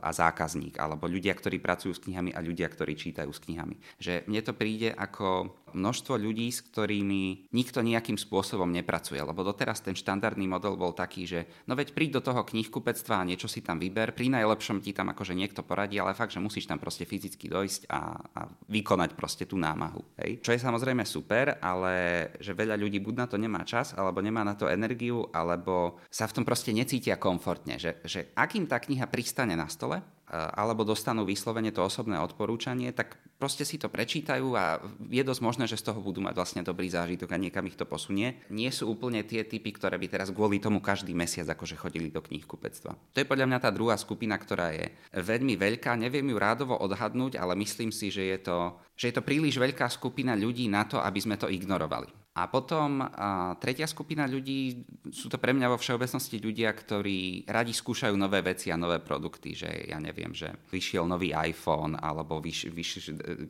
a 0.03 0.10
zákazník, 0.12 0.75
alebo 0.75 1.07
ľudia, 1.07 1.31
ktorí 1.31 1.63
pracujú 1.63 1.95
s 1.95 2.03
knihami 2.03 2.36
a 2.36 2.43
ľudia, 2.43 2.67
ktorí 2.67 3.00
čítajú 3.00 3.31
s 3.31 3.39
knihami. 3.39 3.79
Že 4.03 4.27
mne 4.27 4.41
to 4.43 4.51
príde 4.51 4.91
ako 4.91 5.55
množstvo 5.73 6.15
ľudí, 6.19 6.51
s 6.51 6.63
ktorými 6.65 7.51
nikto 7.51 7.81
nejakým 7.81 8.15
spôsobom 8.15 8.69
nepracuje, 8.69 9.19
lebo 9.19 9.41
doteraz 9.41 9.81
ten 9.81 9.97
štandardný 9.97 10.47
model 10.47 10.77
bol 10.77 10.93
taký, 10.93 11.25
že 11.25 11.39
no 11.67 11.73
veď 11.73 11.95
príď 11.95 12.19
do 12.19 12.31
toho 12.31 12.45
knihkupectva 12.45 13.21
a 13.21 13.27
niečo 13.27 13.49
si 13.49 13.65
tam 13.65 13.81
vyber, 13.81 14.13
pri 14.13 14.31
najlepšom 14.31 14.83
ti 14.83 14.91
tam 14.91 15.11
akože 15.11 15.35
niekto 15.35 15.65
poradí, 15.65 15.97
ale 15.97 16.17
fakt, 16.17 16.35
že 16.35 16.43
musíš 16.43 16.69
tam 16.69 16.77
proste 16.77 17.07
fyzicky 17.07 17.49
dojsť 17.49 17.81
a, 17.89 18.01
a 18.37 18.41
vykonať 18.69 19.17
proste 19.17 19.43
tú 19.49 19.57
námahu. 19.57 20.03
Hej? 20.21 20.43
Čo 20.45 20.53
je 20.53 20.63
samozrejme 20.63 21.03
super, 21.03 21.57
ale 21.59 22.27
že 22.37 22.55
veľa 22.55 22.77
ľudí 22.77 23.01
buď 23.01 23.15
na 23.17 23.27
to 23.27 23.35
nemá 23.41 23.65
čas, 23.65 23.97
alebo 23.97 24.21
nemá 24.21 24.45
na 24.45 24.53
to 24.53 24.69
energiu, 24.69 25.27
alebo 25.33 25.99
sa 26.07 26.29
v 26.29 26.41
tom 26.41 26.45
proste 26.45 26.75
necítia 26.75 27.17
komfortne. 27.17 27.79
Že, 27.81 27.91
že 28.05 28.19
ak 28.35 28.51
tá 28.67 28.83
kniha 28.83 29.07
pristane 29.07 29.55
na 29.55 29.71
stole, 29.71 30.03
alebo 30.31 30.88
dostanú 30.88 31.27
vyslovene 31.27 31.75
to 31.75 31.83
osobné 31.83 32.15
odporúčanie, 32.15 32.95
tak 32.95 33.19
proste 33.35 33.67
si 33.67 33.75
to 33.75 33.91
prečítajú 33.91 34.55
a 34.55 34.79
je 35.11 35.19
dosť 35.27 35.41
možné, 35.43 35.63
že 35.67 35.75
z 35.75 35.91
toho 35.91 36.00
budú 36.00 36.23
mať 36.23 36.39
vlastne 36.39 36.61
dobrý 36.63 36.88
zážitok 36.88 37.35
a 37.35 37.41
niekam 37.41 37.67
ich 37.67 37.75
to 37.75 37.83
posunie. 37.83 38.39
Nie 38.47 38.71
sú 38.71 38.88
úplne 38.88 39.27
tie 39.27 39.43
typy, 39.43 39.75
ktoré 39.75 40.00
by 40.00 40.07
teraz 40.07 40.31
kvôli 40.31 40.63
tomu 40.63 40.79
každý 40.79 41.11
mesiac 41.11 41.51
akože 41.51 41.75
chodili 41.75 42.07
do 42.07 42.23
knihkupectva. 42.23 42.95
To 42.95 43.17
je 43.19 43.27
podľa 43.27 43.51
mňa 43.51 43.59
tá 43.59 43.69
druhá 43.75 44.00
skupina, 44.00 44.39
ktorá 44.39 44.71
je 44.71 44.88
veľmi 45.19 45.59
veľká. 45.59 46.00
Neviem 46.00 46.31
ju 46.31 46.38
rádovo 46.39 46.79
odhadnúť, 46.79 47.35
ale 47.35 47.59
myslím 47.59 47.91
si, 47.91 48.07
že 48.07 48.23
je 48.23 48.38
to, 48.39 48.57
že 48.95 49.11
je 49.11 49.15
to 49.19 49.27
príliš 49.27 49.59
veľká 49.59 49.91
skupina 49.91 50.31
ľudí 50.39 50.71
na 50.71 50.88
to, 50.88 51.03
aby 51.03 51.19
sme 51.19 51.35
to 51.35 51.51
ignorovali. 51.51 52.20
A 52.31 52.47
potom 52.47 53.03
a 53.03 53.59
tretia 53.59 53.83
skupina 53.83 54.23
ľudí, 54.23 54.88
sú 55.11 55.27
to 55.27 55.35
pre 55.35 55.51
mňa 55.51 55.67
vo 55.67 55.75
všeobecnosti 55.75 56.39
ľudia, 56.39 56.71
ktorí 56.71 57.43
radi 57.43 57.75
skúšajú 57.75 58.15
nové 58.15 58.39
veci 58.39 58.71
a 58.71 58.79
nové 58.79 59.03
produkty, 59.03 59.51
že 59.51 59.67
ja 59.91 60.00
neviem, 60.00 60.31
že 60.31 60.47
vyšiel 60.71 61.03
nový 61.03 61.35
iPhone, 61.35 62.00
alebo 62.00 62.39
vyš, 62.39 62.71
vyš, 62.71 62.91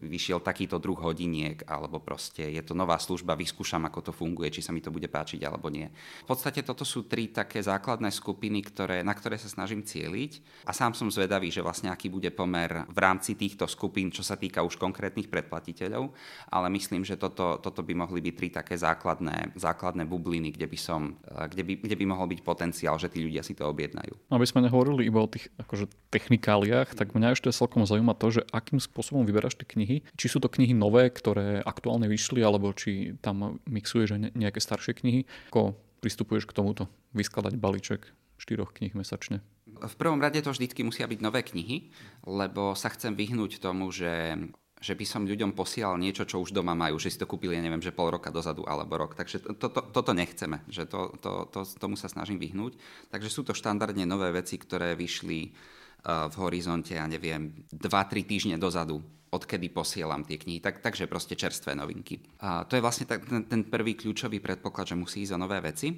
vyšiel 0.02 0.42
takýto 0.42 0.82
druh 0.82 0.98
hodiniek, 0.98 1.62
alebo 1.70 2.02
proste 2.02 2.50
je 2.50 2.62
to 2.66 2.74
nová 2.74 2.98
služba, 2.98 3.38
vyskúšam, 3.38 3.86
ako 3.86 4.10
to 4.10 4.12
funguje, 4.18 4.50
či 4.50 4.66
sa 4.66 4.74
mi 4.74 4.82
to 4.82 4.90
bude 4.90 5.06
páčiť, 5.06 5.46
alebo 5.46 5.70
nie. 5.70 5.86
V 6.26 6.28
podstate 6.34 6.66
toto 6.66 6.82
sú 6.82 7.06
tri 7.06 7.30
také 7.30 7.62
základné 7.62 8.10
skupiny, 8.10 8.66
ktoré, 8.66 9.06
na 9.06 9.14
ktoré 9.14 9.38
sa 9.38 9.46
snažím 9.46 9.86
cieliť 9.86 10.66
a 10.66 10.74
sám 10.74 10.98
som 10.98 11.14
zvedavý, 11.14 11.54
že 11.54 11.62
vlastne 11.62 11.94
aký 11.94 12.10
bude 12.10 12.34
pomer 12.34 12.90
v 12.90 12.98
rámci 12.98 13.38
týchto 13.38 13.70
skupín, 13.70 14.10
čo 14.10 14.26
sa 14.26 14.42
týka 14.42 14.66
už 14.66 14.82
konkrétnych 14.82 15.30
predplatiteľov, 15.30 16.10
ale 16.50 16.68
myslím, 16.74 17.06
že 17.06 17.22
toto, 17.22 17.62
toto 17.62 17.86
by 17.86 17.94
mohli 17.94 18.26
byť 18.26 18.34
tri 18.34 18.50
také 18.50 18.71
také 18.72 18.80
základné, 18.80 19.52
základné 19.60 20.08
bubliny, 20.08 20.56
kde 20.56 20.64
by, 20.64 20.80
som, 20.80 21.20
eh, 21.28 21.44
kde, 21.52 21.68
by, 21.68 21.74
kde 21.84 21.96
by 22.00 22.06
mohol 22.08 22.32
byť 22.32 22.40
potenciál, 22.40 22.96
že 22.96 23.12
tí 23.12 23.20
ľudia 23.20 23.44
si 23.44 23.52
to 23.52 23.68
objednajú. 23.68 24.32
Aby 24.32 24.48
sme 24.48 24.64
nehovorili 24.64 25.12
iba 25.12 25.20
o 25.20 25.28
tých 25.28 25.52
akože, 25.60 25.92
technikáliách, 26.08 26.96
tak 26.96 27.12
mňa 27.12 27.36
ešte 27.36 27.52
celkom 27.52 27.84
zaujíma 27.84 28.16
to, 28.16 28.40
že 28.40 28.48
akým 28.56 28.80
spôsobom 28.80 29.28
vyberáš 29.28 29.60
tie 29.60 29.68
knihy. 29.68 30.08
Či 30.16 30.32
sú 30.32 30.38
to 30.40 30.48
knihy 30.48 30.72
nové, 30.72 31.12
ktoré 31.12 31.60
aktuálne 31.68 32.08
vyšli, 32.08 32.40
alebo 32.40 32.72
či 32.72 33.20
tam 33.20 33.60
mixuješ 33.68 34.32
nejaké 34.32 34.64
staršie 34.64 34.96
knihy. 35.04 35.28
Ako 35.52 35.76
pristupuješ 36.00 36.48
k 36.48 36.56
tomuto? 36.56 36.88
Vyskladať 37.12 37.60
balíček 37.60 38.08
štyroch 38.40 38.72
kníh 38.72 38.96
mesačne? 38.96 39.44
V 39.68 39.96
prvom 40.00 40.24
rade 40.24 40.40
to 40.40 40.56
vždycky 40.56 40.88
musia 40.88 41.12
byť 41.12 41.20
nové 41.20 41.44
knihy, 41.44 41.92
lebo 42.24 42.72
sa 42.72 42.88
chcem 42.88 43.20
vyhnúť 43.20 43.60
tomu, 43.60 43.92
že 43.92 44.40
že 44.82 44.98
by 44.98 45.06
som 45.06 45.30
ľuďom 45.30 45.54
posielal 45.54 45.94
niečo, 46.02 46.26
čo 46.26 46.42
už 46.42 46.58
doma 46.58 46.74
majú, 46.74 46.98
že 46.98 47.14
si 47.14 47.22
to 47.22 47.30
kúpili, 47.30 47.54
ja 47.54 47.62
neviem, 47.62 47.86
že 47.86 47.94
pol 47.94 48.10
roka 48.10 48.34
dozadu 48.34 48.66
alebo 48.66 48.98
rok. 48.98 49.14
Takže 49.14 49.54
to, 49.62 49.70
to, 49.70 49.82
toto 49.94 50.12
nechceme, 50.12 50.66
že 50.66 50.90
to, 50.90 51.14
to, 51.22 51.46
to, 51.54 51.62
tomu 51.78 51.94
sa 51.94 52.10
snažím 52.10 52.42
vyhnúť. 52.42 52.82
Takže 53.14 53.30
sú 53.30 53.46
to 53.46 53.54
štandardne 53.54 54.10
nové 54.10 54.34
veci, 54.34 54.58
ktoré 54.58 54.98
vyšli 54.98 55.54
uh, 55.54 56.26
v 56.34 56.36
horizonte, 56.42 56.98
ja 56.98 57.06
neviem, 57.06 57.54
2-3 57.70 58.26
týždne 58.26 58.58
dozadu, 58.58 59.06
odkedy 59.30 59.70
posielam 59.70 60.26
tie 60.26 60.42
knihy. 60.42 60.60
Tak, 60.60 60.82
takže 60.82 61.06
proste 61.06 61.38
čerstvé 61.38 61.78
novinky. 61.78 62.18
A 62.42 62.66
to 62.66 62.74
je 62.74 62.82
vlastne 62.82 63.06
ten, 63.06 63.46
ten 63.46 63.62
prvý 63.70 63.94
kľúčový 63.94 64.42
predpoklad, 64.42 64.92
že 64.92 65.00
musí 65.00 65.22
ísť 65.24 65.38
o 65.38 65.42
nové 65.46 65.62
veci. 65.62 65.94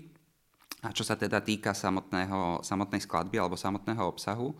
A 0.83 0.91
čo 0.91 1.07
sa 1.07 1.15
teda 1.15 1.39
týka 1.39 1.71
samotného, 1.71 2.59
samotnej 2.59 2.99
skladby 2.99 3.39
alebo 3.39 3.55
samotného 3.55 4.03
obsahu, 4.03 4.51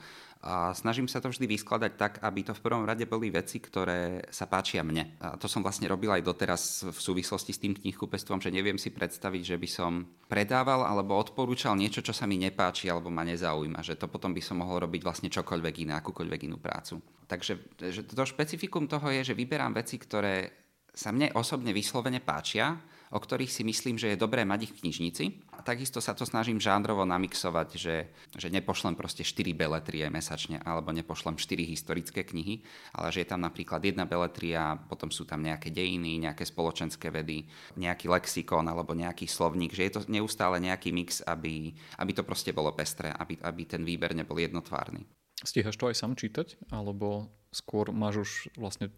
a 0.43 0.75
snažím 0.75 1.07
sa 1.07 1.23
to 1.23 1.31
vždy 1.31 1.47
vyskladať 1.47 1.91
tak, 1.95 2.13
aby 2.19 2.43
to 2.43 2.51
v 2.51 2.63
prvom 2.67 2.83
rade 2.83 3.07
boli 3.07 3.31
veci, 3.31 3.63
ktoré 3.63 4.27
sa 4.27 4.43
páčia 4.43 4.83
mne. 4.83 5.15
A 5.23 5.39
to 5.39 5.47
som 5.47 5.63
vlastne 5.63 5.87
robil 5.87 6.11
aj 6.11 6.19
doteraz 6.19 6.83
v 6.83 6.99
súvislosti 6.99 7.55
s 7.55 7.63
tým 7.63 7.71
knihkupectvom, 7.71 8.43
že 8.43 8.51
neviem 8.51 8.75
si 8.75 8.91
predstaviť, 8.91 9.55
že 9.55 9.55
by 9.55 9.69
som 9.71 10.03
predával 10.27 10.83
alebo 10.83 11.15
odporúčal 11.15 11.79
niečo, 11.79 12.03
čo 12.03 12.11
sa 12.11 12.27
mi 12.27 12.35
nepáči 12.35 12.91
alebo 12.91 13.07
ma 13.07 13.23
nezaujíma. 13.23 13.87
Že 13.87 13.95
to 13.95 14.11
potom 14.11 14.35
by 14.35 14.43
som 14.43 14.59
mohol 14.59 14.83
robiť 14.83 14.99
vlastne 15.07 15.31
čokoľvek 15.31 15.87
iné, 15.87 15.95
akúkoľvek 15.95 16.51
inú 16.51 16.59
prácu. 16.59 16.99
Takže 17.23 17.79
že 17.79 18.03
to 18.03 18.27
špecifikum 18.27 18.91
toho 18.91 19.15
je, 19.15 19.31
že 19.31 19.39
vyberám 19.39 19.71
veci, 19.71 19.95
ktoré 19.95 20.67
sa 20.91 21.15
mne 21.15 21.31
osobne 21.39 21.71
vyslovene 21.71 22.19
páčia 22.19 22.75
o 23.13 23.19
ktorých 23.21 23.53
si 23.53 23.61
myslím, 23.61 24.01
že 24.01 24.09
je 24.09 24.17
dobré 24.17 24.41
mať 24.41 24.65
ich 24.65 24.73
v 24.73 24.89
knižnici. 24.89 25.25
A 25.53 25.61
takisto 25.61 26.01
sa 26.01 26.17
to 26.17 26.25
snažím 26.25 26.57
žánrovo 26.57 27.05
namixovať, 27.05 27.69
že, 27.77 28.09
že 28.33 28.49
nepošlem 28.49 28.97
proste 28.97 29.21
4 29.21 29.53
beletrie 29.53 30.09
mesačne, 30.09 30.57
alebo 30.65 30.89
nepošlem 30.89 31.37
4 31.37 31.61
historické 31.61 32.25
knihy, 32.25 32.65
ale 32.97 33.13
že 33.13 33.21
je 33.21 33.29
tam 33.29 33.45
napríklad 33.45 33.85
jedna 33.85 34.09
beletria, 34.09 34.81
potom 34.89 35.13
sú 35.13 35.29
tam 35.29 35.45
nejaké 35.45 35.69
dejiny, 35.69 36.25
nejaké 36.25 36.41
spoločenské 36.41 37.13
vedy, 37.13 37.45
nejaký 37.77 38.09
lexikon 38.09 38.65
alebo 38.65 38.97
nejaký 38.97 39.29
slovník, 39.29 39.77
že 39.77 39.85
je 39.85 39.93
to 39.93 40.01
neustále 40.09 40.57
nejaký 40.57 40.89
mix, 40.89 41.21
aby, 41.21 41.69
aby 42.01 42.11
to 42.17 42.25
proste 42.25 42.49
bolo 42.49 42.73
pestré, 42.73 43.13
aby, 43.13 43.37
aby 43.45 43.61
ten 43.69 43.85
výber 43.85 44.17
nebol 44.17 44.41
jednotvárny. 44.41 45.05
Stíhaš 45.43 45.77
to 45.77 45.91
aj 45.91 45.99
sám 46.01 46.17
čítať? 46.17 46.71
Alebo 46.71 47.29
skôr 47.53 47.93
máš 47.93 48.15
už 48.25 48.31
vlastne 48.57 48.89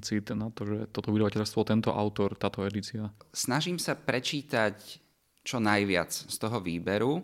cít 0.00 0.32
na 0.32 0.48
to, 0.50 0.64
že 0.64 0.78
toto 0.90 1.12
vydavateľstvo, 1.12 1.68
tento 1.68 1.92
autor, 1.92 2.34
táto 2.34 2.64
edícia? 2.64 3.12
Snažím 3.36 3.76
sa 3.76 3.94
prečítať 3.94 5.04
čo 5.46 5.62
najviac 5.62 6.10
z 6.10 6.36
toho 6.40 6.58
výberu. 6.58 7.22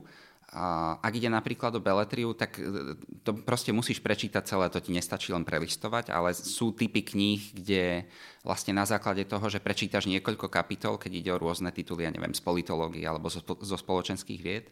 Ak 1.01 1.17
ide 1.17 1.33
napríklad 1.33 1.73
o 1.73 1.81
beletriu, 1.81 2.37
tak 2.37 2.61
e, 2.61 2.93
to 3.25 3.33
proste 3.41 3.73
musíš 3.73 4.05
prečítať 4.05 4.45
celé, 4.45 4.69
to 4.69 4.85
ti 4.85 4.93
nestačí 4.93 5.33
len 5.33 5.49
prelistovať, 5.49 6.13
ale 6.13 6.37
sú 6.37 6.77
typy 6.77 7.01
kníh, 7.01 7.57
kde 7.57 8.05
vlastne 8.45 8.77
na 8.77 8.85
základe 8.85 9.25
toho, 9.25 9.49
že 9.49 9.65
prečítaš 9.65 10.05
niekoľko 10.13 10.53
kapitol, 10.53 11.01
keď 11.01 11.13
ide 11.17 11.31
o 11.33 11.41
rôzne 11.41 11.73
tituly, 11.73 12.05
ja 12.05 12.13
neviem, 12.13 12.37
z 12.37 12.45
politológie 12.45 13.01
alebo 13.01 13.33
zo, 13.33 13.41
zo 13.41 13.77
spoločenských 13.81 14.41
vied, 14.45 14.69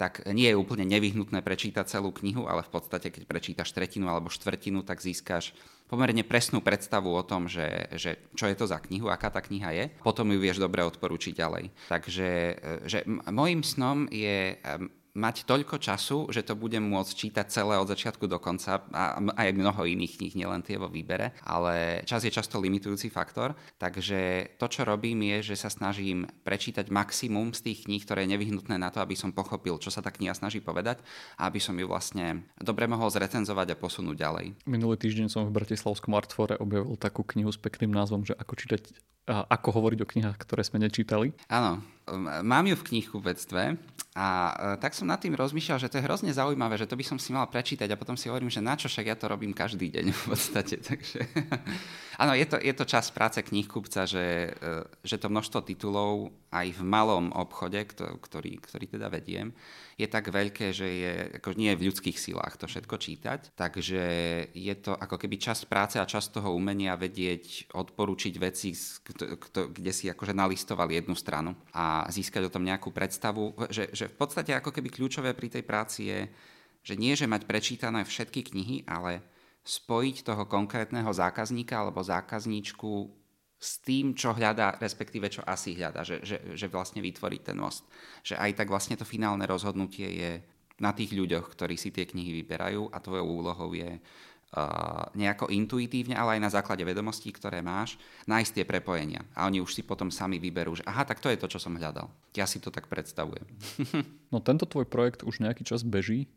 tak 0.00 0.24
nie 0.30 0.48
je 0.48 0.56
úplne 0.56 0.88
nevyhnutné 0.88 1.44
prečítať 1.44 1.84
celú 1.84 2.14
knihu, 2.14 2.48
ale 2.48 2.64
v 2.64 2.70
podstate, 2.70 3.12
keď 3.12 3.28
prečítaš 3.28 3.74
tretinu 3.74 4.08
alebo 4.08 4.32
štvrtinu, 4.32 4.80
tak 4.80 5.04
získaš 5.04 5.52
pomerne 5.90 6.22
presnú 6.22 6.62
predstavu 6.62 7.10
o 7.10 7.26
tom, 7.26 7.50
že, 7.50 7.90
že 7.98 8.16
čo 8.38 8.46
je 8.46 8.56
to 8.56 8.64
za 8.64 8.78
knihu, 8.78 9.10
aká 9.10 9.28
tá 9.28 9.42
kniha 9.42 9.74
je. 9.74 9.84
Potom 10.00 10.30
ju 10.30 10.38
vieš 10.38 10.62
dobre 10.62 10.86
odporučiť 10.86 11.34
ďalej. 11.34 11.64
Takže 11.90 12.28
e, 12.30 12.54
že 12.86 13.02
môjim 13.28 13.66
snom 13.66 14.06
je 14.08 14.54
mať 15.18 15.50
toľko 15.50 15.82
času, 15.82 16.30
že 16.30 16.46
to 16.46 16.54
budem 16.54 16.86
môcť 16.86 17.10
čítať 17.10 17.46
celé 17.50 17.74
od 17.74 17.90
začiatku 17.90 18.30
do 18.30 18.38
konca 18.38 18.86
a 18.94 19.18
aj 19.18 19.48
mnoho 19.50 19.82
iných 19.82 20.22
kníh, 20.22 20.34
nielen 20.38 20.62
tie 20.62 20.78
vo 20.78 20.86
výbere, 20.86 21.34
ale 21.42 22.06
čas 22.06 22.22
je 22.22 22.30
často 22.30 22.62
limitujúci 22.62 23.10
faktor, 23.10 23.58
takže 23.82 24.54
to, 24.62 24.66
čo 24.70 24.86
robím 24.86 25.26
je, 25.34 25.52
že 25.52 25.58
sa 25.58 25.68
snažím 25.68 26.30
prečítať 26.46 26.86
maximum 26.94 27.50
z 27.50 27.66
tých 27.66 27.90
kníh, 27.90 28.02
ktoré 28.06 28.24
je 28.24 28.38
nevyhnutné 28.38 28.78
na 28.78 28.94
to, 28.94 29.02
aby 29.02 29.18
som 29.18 29.34
pochopil, 29.34 29.82
čo 29.82 29.90
sa 29.90 29.98
tá 29.98 30.14
kniha 30.14 30.38
snaží 30.38 30.62
povedať 30.62 31.02
a 31.34 31.50
aby 31.50 31.58
som 31.58 31.74
ju 31.74 31.90
vlastne 31.90 32.46
dobre 32.62 32.86
mohol 32.86 33.10
zrecenzovať 33.10 33.74
a 33.74 33.80
posunúť 33.80 34.16
ďalej. 34.16 34.46
Minulý 34.70 34.96
týždeň 35.02 35.26
som 35.26 35.42
v 35.50 35.56
Bratislavskom 35.58 36.14
Artfore 36.14 36.54
objavil 36.62 36.94
takú 36.94 37.26
knihu 37.26 37.50
s 37.50 37.58
pekným 37.58 37.90
názvom, 37.90 38.22
že 38.22 38.38
ako 38.38 38.54
čítať 38.54 38.94
ako 39.28 39.68
hovoriť 39.76 39.98
o 40.02 40.08
knihách, 40.08 40.38
ktoré 40.40 40.64
sme 40.64 40.80
nečítali. 40.80 41.36
Áno, 41.52 41.84
mám 42.42 42.64
ju 42.64 42.74
v 42.80 42.86
knihkupectve 42.94 43.76
a 44.18 44.28
e, 44.50 44.52
tak 44.82 44.96
som 44.96 45.06
nad 45.06 45.20
tým 45.20 45.36
rozmýšľal, 45.36 45.78
že 45.78 45.86
to 45.86 46.00
je 46.00 46.06
hrozne 46.08 46.32
zaujímavé, 46.34 46.74
že 46.74 46.88
to 46.88 46.98
by 46.98 47.04
som 47.04 47.22
si 47.22 47.30
mal 47.30 47.46
prečítať 47.46 47.86
a 47.92 48.00
potom 48.00 48.16
si 48.16 48.26
hovorím, 48.26 48.50
že 48.50 48.64
na 48.64 48.74
čo 48.74 48.90
však 48.90 49.06
ja 49.06 49.14
to 49.14 49.30
robím 49.30 49.54
každý 49.54 49.92
deň 49.92 50.10
v 50.10 50.22
podstate. 50.32 50.80
Takže 50.88 51.22
áno, 52.18 52.32
je 52.34 52.46
to, 52.48 52.56
je 52.58 52.74
to 52.74 52.84
čas 52.88 53.12
práce 53.14 53.38
knihkupca, 53.44 54.08
že, 54.08 54.58
e, 54.58 54.70
že 55.04 55.20
to 55.20 55.30
množstvo 55.30 55.62
titulov 55.62 56.34
aj 56.48 56.80
v 56.80 56.82
malom 56.84 57.28
obchode, 57.36 57.76
ktorý, 57.84 58.56
ktorý 58.56 58.86
teda 58.88 59.12
vediem, 59.12 59.52
je 60.00 60.08
tak 60.08 60.32
veľké, 60.32 60.72
že 60.72 60.88
je, 60.88 61.12
ako 61.36 61.52
nie 61.58 61.74
je 61.74 61.78
v 61.78 61.86
ľudských 61.92 62.16
silách 62.16 62.56
to 62.56 62.64
všetko 62.64 62.96
čítať. 62.96 63.40
Takže 63.52 64.02
je 64.56 64.74
to 64.80 64.96
ako 64.96 65.20
keby 65.20 65.36
čas 65.36 65.68
práce 65.68 66.00
a 66.00 66.08
čas 66.08 66.32
toho 66.32 66.56
umenia 66.56 66.96
vedieť 66.96 67.68
odporučiť 67.76 68.34
veci, 68.40 68.72
kde 69.52 69.92
si 69.92 70.08
akože 70.08 70.32
nalistoval 70.32 70.88
jednu 70.88 71.12
stranu 71.12 71.52
a 71.76 72.08
získať 72.08 72.48
o 72.48 72.52
tom 72.54 72.64
nejakú 72.64 72.94
predstavu, 72.94 73.68
že, 73.68 73.92
že 73.92 74.08
v 74.08 74.16
podstate 74.16 74.56
ako 74.56 74.72
keby 74.72 74.88
kľúčové 74.88 75.36
pri 75.36 75.52
tej 75.52 75.64
práci 75.68 76.08
je, 76.08 76.20
že 76.80 76.94
nie, 76.96 77.12
že 77.12 77.28
mať 77.28 77.44
prečítané 77.44 78.08
všetky 78.08 78.40
knihy, 78.54 78.88
ale 78.88 79.20
spojiť 79.68 80.24
toho 80.24 80.48
konkrétneho 80.48 81.12
zákazníka 81.12 81.76
alebo 81.76 82.00
zákazníčku 82.00 83.12
s 83.58 83.82
tým, 83.82 84.14
čo 84.14 84.30
hľadá, 84.30 84.78
respektíve 84.78 85.26
čo 85.26 85.42
asi 85.42 85.74
hľadá, 85.74 86.06
že, 86.06 86.22
že, 86.22 86.54
že 86.54 86.66
vlastne 86.70 87.02
vytvorí 87.02 87.42
ten 87.42 87.58
most. 87.58 87.82
Že 88.22 88.38
aj 88.38 88.50
tak 88.54 88.70
vlastne 88.70 88.94
to 88.94 89.02
finálne 89.02 89.42
rozhodnutie 89.50 90.06
je 90.06 90.32
na 90.78 90.94
tých 90.94 91.10
ľuďoch, 91.10 91.58
ktorí 91.58 91.74
si 91.74 91.90
tie 91.90 92.06
knihy 92.06 92.38
vyberajú 92.42 92.94
a 92.94 93.02
tvojou 93.02 93.26
úlohou 93.26 93.74
je 93.74 93.98
Uh, 94.48 95.04
nejako 95.12 95.52
intuitívne, 95.52 96.16
ale 96.16 96.40
aj 96.40 96.48
na 96.48 96.48
základe 96.48 96.80
vedomostí, 96.80 97.28
ktoré 97.28 97.60
máš, 97.60 98.00
nájsť 98.24 98.56
tie 98.56 98.64
prepojenia. 98.64 99.20
A 99.36 99.44
oni 99.44 99.60
už 99.60 99.76
si 99.76 99.84
potom 99.84 100.08
sami 100.08 100.40
vyberú, 100.40 100.72
že 100.72 100.88
aha, 100.88 101.04
tak 101.04 101.20
to 101.20 101.28
je 101.28 101.36
to, 101.36 101.52
čo 101.52 101.60
som 101.60 101.76
hľadal. 101.76 102.08
Ja 102.32 102.48
si 102.48 102.56
to 102.56 102.72
tak 102.72 102.88
predstavujem. 102.88 103.44
no 104.32 104.40
tento 104.40 104.64
tvoj 104.64 104.88
projekt 104.88 105.20
už 105.20 105.44
nejaký 105.44 105.68
čas 105.68 105.84
beží? 105.84 106.32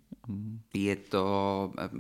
Je 0.76 0.92
to, 1.08 1.24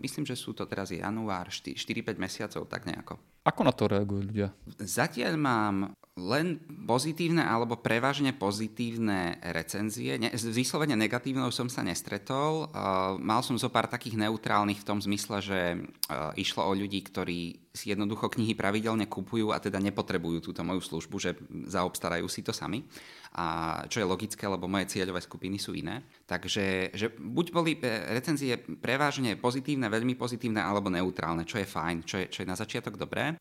myslím, 0.04 0.28
že 0.28 0.36
sú 0.36 0.52
to 0.52 0.68
teraz 0.68 0.92
január, 0.92 1.48
4-5 1.48 1.80
mesiacov, 2.20 2.68
tak 2.68 2.92
nejako. 2.92 3.16
Ako 3.42 3.66
na 3.66 3.74
to 3.74 3.90
reagujú 3.90 4.22
ľudia? 4.22 4.54
Zatiaľ 4.78 5.34
mám 5.34 5.76
len 6.22 6.62
pozitívne 6.86 7.42
alebo 7.42 7.82
prevažne 7.82 8.32
pozitívne 8.38 9.42
recenzie. 9.52 10.22
Ne, 10.22 10.30
vyslovene 10.34 10.94
negatívnou 10.94 11.50
som 11.50 11.66
sa 11.66 11.82
nestretol. 11.82 12.70
Uh, 12.70 13.18
mal 13.18 13.42
som 13.42 13.58
zo 13.58 13.74
pár 13.74 13.90
takých 13.90 14.22
neutrálnych 14.22 14.86
v 14.86 14.88
tom 14.88 15.02
zmysle, 15.02 15.42
že 15.42 15.60
uh, 15.82 16.32
išlo 16.38 16.70
o 16.70 16.78
ľudí, 16.78 17.02
ktorí 17.02 17.72
si 17.72 17.90
jednoducho 17.90 18.28
knihy 18.28 18.54
pravidelne 18.54 19.08
kupujú 19.08 19.56
a 19.56 19.58
teda 19.64 19.80
nepotrebujú 19.80 20.52
túto 20.52 20.62
moju 20.62 20.84
službu, 20.84 21.16
že 21.18 21.32
zaobstarajú 21.72 22.28
si 22.28 22.44
to 22.44 22.52
sami. 22.52 22.84
A 23.32 23.80
čo 23.88 24.04
je 24.04 24.10
logické, 24.12 24.44
lebo 24.44 24.68
moje 24.68 24.92
cieľové 24.92 25.24
skupiny 25.24 25.56
sú 25.56 25.72
iné. 25.72 26.04
Takže 26.28 26.92
že 26.92 27.16
buď 27.16 27.46
boli 27.56 27.80
e, 27.80 28.12
recenzie 28.12 28.60
prevažne 28.60 29.40
pozitívne, 29.40 29.88
veľmi 29.88 30.20
pozitívne 30.20 30.60
alebo 30.60 30.92
neutrálne, 30.92 31.48
čo 31.48 31.64
je 31.64 31.68
fajn, 31.72 31.98
čo 32.04 32.16
je, 32.20 32.26
čo 32.28 32.44
je 32.44 32.52
na 32.52 32.60
začiatok 32.60 33.00
dobré. 33.00 33.40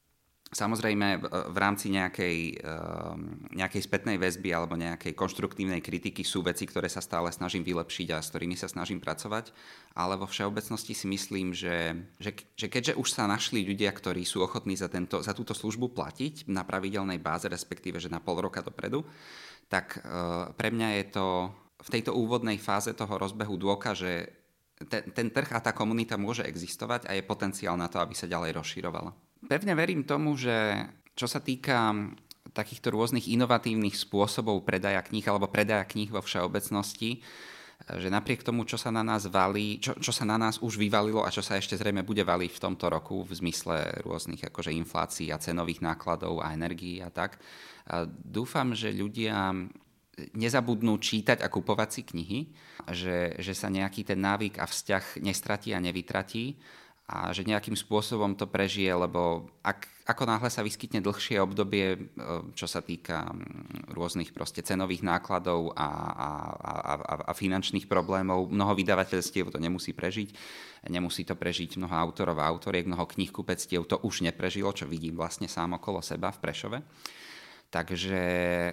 Samozrejme, 0.50 1.23
v 1.54 1.59
rámci 1.62 1.95
nejakej, 1.95 2.59
ehm, 2.59 3.54
nejakej 3.54 3.87
spätnej 3.87 4.19
väzby 4.19 4.50
alebo 4.50 4.75
nejakej 4.75 5.14
konštruktívnej 5.14 5.78
kritiky 5.78 6.26
sú 6.26 6.42
veci, 6.42 6.66
ktoré 6.66 6.90
sa 6.90 6.99
stále 6.99 7.30
snažím 7.30 7.62
vylepšiť 7.62 8.11
a 8.11 8.19
s 8.19 8.35
ktorými 8.35 8.59
sa 8.59 8.66
snažím 8.66 8.99
pracovať, 8.99 9.54
ale 9.95 10.19
vo 10.19 10.26
všeobecnosti 10.26 10.90
si 10.90 11.07
myslím, 11.07 11.54
že, 11.54 12.02
že, 12.19 12.35
že 12.59 12.66
keďže 12.66 12.99
už 12.99 13.09
sa 13.14 13.30
našli 13.30 13.62
ľudia, 13.62 13.95
ktorí 13.95 14.26
sú 14.26 14.42
ochotní 14.42 14.75
za, 14.75 14.90
tento, 14.90 15.23
za 15.23 15.38
túto 15.38 15.54
službu 15.54 15.95
platiť 15.95 16.50
na 16.50 16.66
pravidelnej 16.66 17.23
báze, 17.23 17.47
respektíve 17.47 18.02
že 18.02 18.11
na 18.11 18.19
pol 18.19 18.42
roka 18.42 18.59
dopredu, 18.59 19.07
tak 19.71 20.02
eh, 20.02 20.50
pre 20.59 20.75
mňa 20.75 20.88
je 20.99 21.04
to 21.14 21.26
v 21.78 21.88
tejto 21.95 22.11
úvodnej 22.11 22.59
fáze 22.59 22.90
toho 22.90 23.23
rozbehu 23.23 23.54
dôka, 23.54 23.95
že 23.95 24.35
ten, 24.90 25.14
ten 25.14 25.30
trh 25.30 25.54
a 25.54 25.62
tá 25.62 25.71
komunita 25.71 26.19
môže 26.19 26.42
existovať 26.42 27.07
a 27.07 27.14
je 27.14 27.23
potenciál 27.23 27.78
na 27.78 27.87
to, 27.87 28.02
aby 28.02 28.19
sa 28.19 28.26
ďalej 28.26 28.59
rozširovala. 28.59 29.30
Pevne 29.47 29.73
verím 29.73 30.05
tomu, 30.05 30.37
že 30.37 30.85
čo 31.17 31.25
sa 31.25 31.41
týka 31.41 31.93
takýchto 32.51 32.91
rôznych 32.91 33.31
inovatívnych 33.31 33.95
spôsobov 33.95 34.67
predaja 34.67 35.01
kníh 35.01 35.25
alebo 35.25 35.47
predaja 35.47 35.87
kníh 35.87 36.11
vo 36.11 36.21
všeobecnosti, 36.21 37.23
že 37.81 38.13
napriek 38.13 38.45
tomu, 38.45 38.69
čo 38.69 38.77
sa 38.77 38.93
na 38.93 39.01
nás 39.01 39.25
valí, 39.25 39.81
čo, 39.81 39.97
čo 39.97 40.13
sa 40.13 40.29
na 40.29 40.37
nás 40.37 40.61
už 40.61 40.77
vyvalilo 40.77 41.25
a 41.25 41.33
čo 41.33 41.41
sa 41.41 41.57
ešte 41.57 41.81
zrejme 41.81 42.05
bude 42.05 42.21
valiť 42.21 42.53
v 42.53 42.63
tomto 42.63 42.93
roku 42.93 43.25
v 43.25 43.33
zmysle 43.33 44.05
rôznych 44.05 44.45
akože 44.53 44.75
inflácií 44.77 45.33
a 45.33 45.41
cenových 45.41 45.81
nákladov 45.81 46.45
a 46.45 46.53
energií 46.53 47.01
a 47.01 47.09
tak, 47.09 47.41
a 47.89 48.05
dúfam, 48.07 48.77
že 48.77 48.93
ľudia 48.93 49.57
nezabudnú 50.37 51.01
čítať 51.01 51.41
a 51.41 51.49
kupovať 51.49 51.89
si 51.89 52.03
knihy, 52.05 52.41
že, 52.93 53.41
že 53.41 53.57
sa 53.57 53.73
nejaký 53.73 54.05
ten 54.05 54.21
návyk 54.21 54.61
a 54.61 54.69
vzťah 54.69 55.25
nestratí 55.25 55.73
a 55.73 55.81
nevytratí 55.81 56.61
a 57.11 57.35
že 57.35 57.43
nejakým 57.43 57.75
spôsobom 57.75 58.38
to 58.38 58.47
prežije, 58.47 58.87
lebo 58.95 59.50
ak, 59.67 59.90
ako 60.07 60.31
náhle 60.31 60.47
sa 60.47 60.62
vyskytne 60.62 61.02
dlhšie 61.02 61.43
obdobie, 61.43 61.99
e, 61.99 61.99
čo 62.55 62.71
sa 62.71 62.79
týka 62.79 63.35
rôznych 63.90 64.31
proste 64.31 64.62
cenových 64.62 65.02
nákladov 65.02 65.75
a, 65.75 65.90
a, 66.14 66.31
a, 66.55 66.95
a 67.26 67.33
finančných 67.35 67.90
problémov, 67.90 68.47
mnoho 68.47 68.79
vydavateľstiev 68.79 69.50
to 69.50 69.59
nemusí 69.59 69.90
prežiť, 69.90 70.31
nemusí 70.87 71.26
to 71.26 71.35
prežiť 71.35 71.83
mnoho 71.83 71.99
autorov 71.99 72.38
a 72.38 72.47
autoriek, 72.47 72.87
mnoho 72.87 73.11
kníh 73.11 73.35
kupectiev 73.35 73.90
to 73.90 73.99
už 74.07 74.23
neprežilo, 74.23 74.71
čo 74.71 74.87
vidím 74.87 75.19
vlastne 75.19 75.50
sám 75.50 75.83
okolo 75.83 75.99
seba 76.07 76.31
v 76.31 76.38
Prešove. 76.47 76.79
Takže 77.75 78.23
e, 78.71 78.73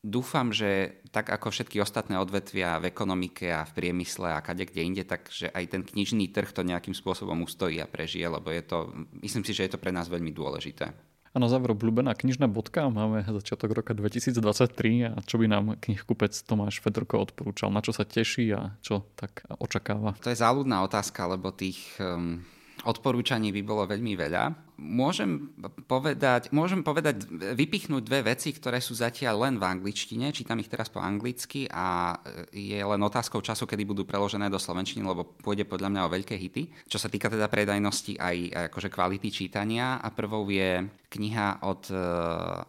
Dúfam, 0.00 0.48
že 0.48 0.96
tak 1.12 1.28
ako 1.28 1.52
všetky 1.52 1.76
ostatné 1.76 2.16
odvetvia 2.16 2.80
v 2.80 2.88
ekonomike 2.88 3.52
a 3.52 3.68
v 3.68 3.74
priemysle 3.76 4.32
a 4.32 4.40
kade 4.40 4.64
kde 4.64 4.80
inde, 4.80 5.04
takže 5.04 5.52
aj 5.52 5.64
ten 5.68 5.82
knižný 5.84 6.32
trh 6.32 6.48
to 6.56 6.64
nejakým 6.64 6.96
spôsobom 6.96 7.36
ustojí 7.44 7.76
a 7.84 7.90
prežije, 7.90 8.24
lebo 8.24 8.48
je 8.48 8.64
to, 8.64 8.88
myslím 9.20 9.44
si, 9.44 9.52
že 9.52 9.68
je 9.68 9.72
to 9.76 9.82
pre 9.82 9.92
nás 9.92 10.08
veľmi 10.08 10.32
dôležité. 10.32 10.88
A 11.30 11.36
na 11.38 11.46
záver 11.46 11.70
obľúbená 11.70 12.10
knižná 12.18 12.50
bodka. 12.50 12.90
Máme 12.90 13.22
začiatok 13.22 13.70
roka 13.70 13.94
2023 13.94 15.14
a 15.14 15.20
čo 15.22 15.38
by 15.38 15.46
nám 15.46 15.78
knihkupec 15.78 16.34
Tomáš 16.42 16.82
Fedorko 16.82 17.22
odporúčal? 17.22 17.70
Na 17.70 17.84
čo 17.84 17.94
sa 17.94 18.02
teší 18.02 18.50
a 18.50 18.74
čo 18.82 19.06
tak 19.14 19.46
očakáva? 19.62 20.18
To 20.26 20.32
je 20.32 20.40
záľudná 20.40 20.82
otázka, 20.82 21.30
lebo 21.30 21.54
tých 21.54 21.78
um, 22.02 22.42
odporúčaní 22.84 23.52
by 23.52 23.62
bolo 23.64 23.84
veľmi 23.84 24.14
veľa 24.16 24.70
môžem 24.80 25.52
povedať, 25.84 26.48
môžem 26.56 26.80
povedať, 26.80 27.28
vypichnúť 27.30 28.00
dve 28.00 28.32
veci, 28.32 28.50
ktoré 28.56 28.80
sú 28.80 28.96
zatiaľ 28.96 29.46
len 29.46 29.54
v 29.60 29.68
angličtine, 29.68 30.32
čítam 30.32 30.56
ich 30.58 30.72
teraz 30.72 30.88
po 30.88 31.04
anglicky 31.04 31.68
a 31.68 32.16
je 32.50 32.80
len 32.80 33.00
otázkou 33.04 33.44
času, 33.44 33.68
kedy 33.68 33.84
budú 33.84 34.08
preložené 34.08 34.48
do 34.48 34.56
slovenčiny, 34.56 35.04
lebo 35.04 35.36
pôjde 35.44 35.68
podľa 35.68 35.92
mňa 35.92 36.02
o 36.08 36.12
veľké 36.16 36.34
hity. 36.34 36.88
Čo 36.88 36.96
sa 36.96 37.12
týka 37.12 37.28
teda 37.28 37.52
predajnosti 37.52 38.16
aj 38.16 38.36
akože 38.72 38.88
kvality 38.88 39.28
čítania 39.28 40.00
a 40.00 40.08
prvou 40.08 40.48
je 40.48 40.88
kniha 41.12 41.68
od 41.68 41.82
uh, 41.92 42.00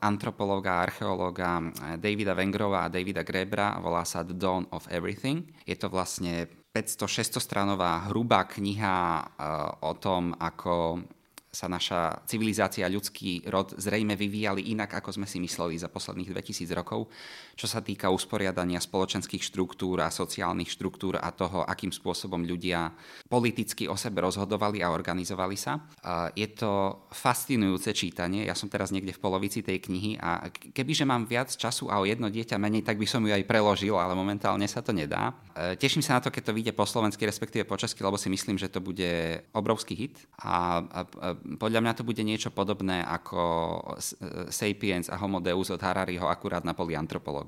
antropológa 0.04 0.84
archeológa 0.84 1.64
Davida 1.96 2.36
Vengrova 2.36 2.86
a 2.86 2.92
Davida 2.92 3.24
Grebra, 3.24 3.80
volá 3.80 4.04
sa 4.04 4.28
The 4.28 4.36
Dawn 4.36 4.68
of 4.76 4.90
Everything. 4.92 5.48
Je 5.64 5.80
to 5.80 5.88
vlastne 5.88 6.61
500-600 6.72 7.44
stranová 7.44 8.08
hrubá 8.08 8.48
kniha 8.48 8.98
uh, 9.20 9.88
o 9.88 9.94
tom, 10.00 10.32
ako 10.40 11.04
sa 11.52 11.68
naša 11.68 12.24
civilizácia 12.24 12.88
ľudský 12.88 13.44
rod 13.52 13.76
zrejme 13.76 14.16
vyvíjali 14.16 14.72
inak, 14.72 15.04
ako 15.04 15.20
sme 15.20 15.28
si 15.28 15.36
mysleli 15.44 15.76
za 15.76 15.92
posledných 15.92 16.32
2000 16.32 16.72
rokov, 16.72 17.12
čo 17.62 17.70
sa 17.70 17.86
týka 17.86 18.10
usporiadania 18.10 18.82
spoločenských 18.82 19.46
štruktúr 19.46 20.02
a 20.02 20.10
sociálnych 20.10 20.74
štruktúr 20.74 21.22
a 21.22 21.30
toho, 21.30 21.62
akým 21.62 21.94
spôsobom 21.94 22.42
ľudia 22.42 22.90
politicky 23.30 23.86
o 23.86 23.94
sebe 23.94 24.26
rozhodovali 24.26 24.82
a 24.82 24.90
organizovali 24.90 25.54
sa. 25.54 25.78
Je 26.34 26.50
to 26.58 27.06
fascinujúce 27.14 27.94
čítanie, 27.94 28.50
ja 28.50 28.58
som 28.58 28.66
teraz 28.66 28.90
niekde 28.90 29.14
v 29.14 29.22
polovici 29.22 29.62
tej 29.62 29.78
knihy 29.78 30.18
a 30.18 30.50
kebyže 30.50 31.06
mám 31.06 31.30
viac 31.30 31.54
času 31.54 31.86
a 31.94 32.02
o 32.02 32.10
jedno 32.10 32.34
dieťa 32.34 32.58
menej, 32.58 32.82
tak 32.82 32.98
by 32.98 33.06
som 33.06 33.22
ju 33.22 33.30
aj 33.30 33.46
preložil, 33.46 33.94
ale 33.94 34.18
momentálne 34.18 34.66
sa 34.66 34.82
to 34.82 34.90
nedá. 34.90 35.38
E, 35.54 35.78
teším 35.78 36.02
sa 36.02 36.18
na 36.18 36.26
to, 36.26 36.34
keď 36.34 36.50
to 36.50 36.56
vyjde 36.58 36.74
po 36.74 36.90
slovensky, 36.90 37.30
respektíve 37.30 37.70
po 37.70 37.78
česky, 37.78 38.02
lebo 38.02 38.18
si 38.18 38.34
myslím, 38.34 38.58
že 38.58 38.74
to 38.74 38.82
bude 38.82 39.38
obrovský 39.54 39.94
hit 39.94 40.18
a, 40.42 40.82
podľa 41.62 41.80
mňa 41.86 41.94
to 41.94 42.08
bude 42.08 42.26
niečo 42.26 42.50
podobné 42.50 43.06
ako 43.06 43.42
Sapiens 44.50 45.14
a 45.14 45.20
Homo 45.22 45.38
Deus 45.44 45.70
od 45.70 45.82
Harariho 45.82 46.26
akurát 46.26 46.66
na 46.66 46.74
poli 46.74 46.98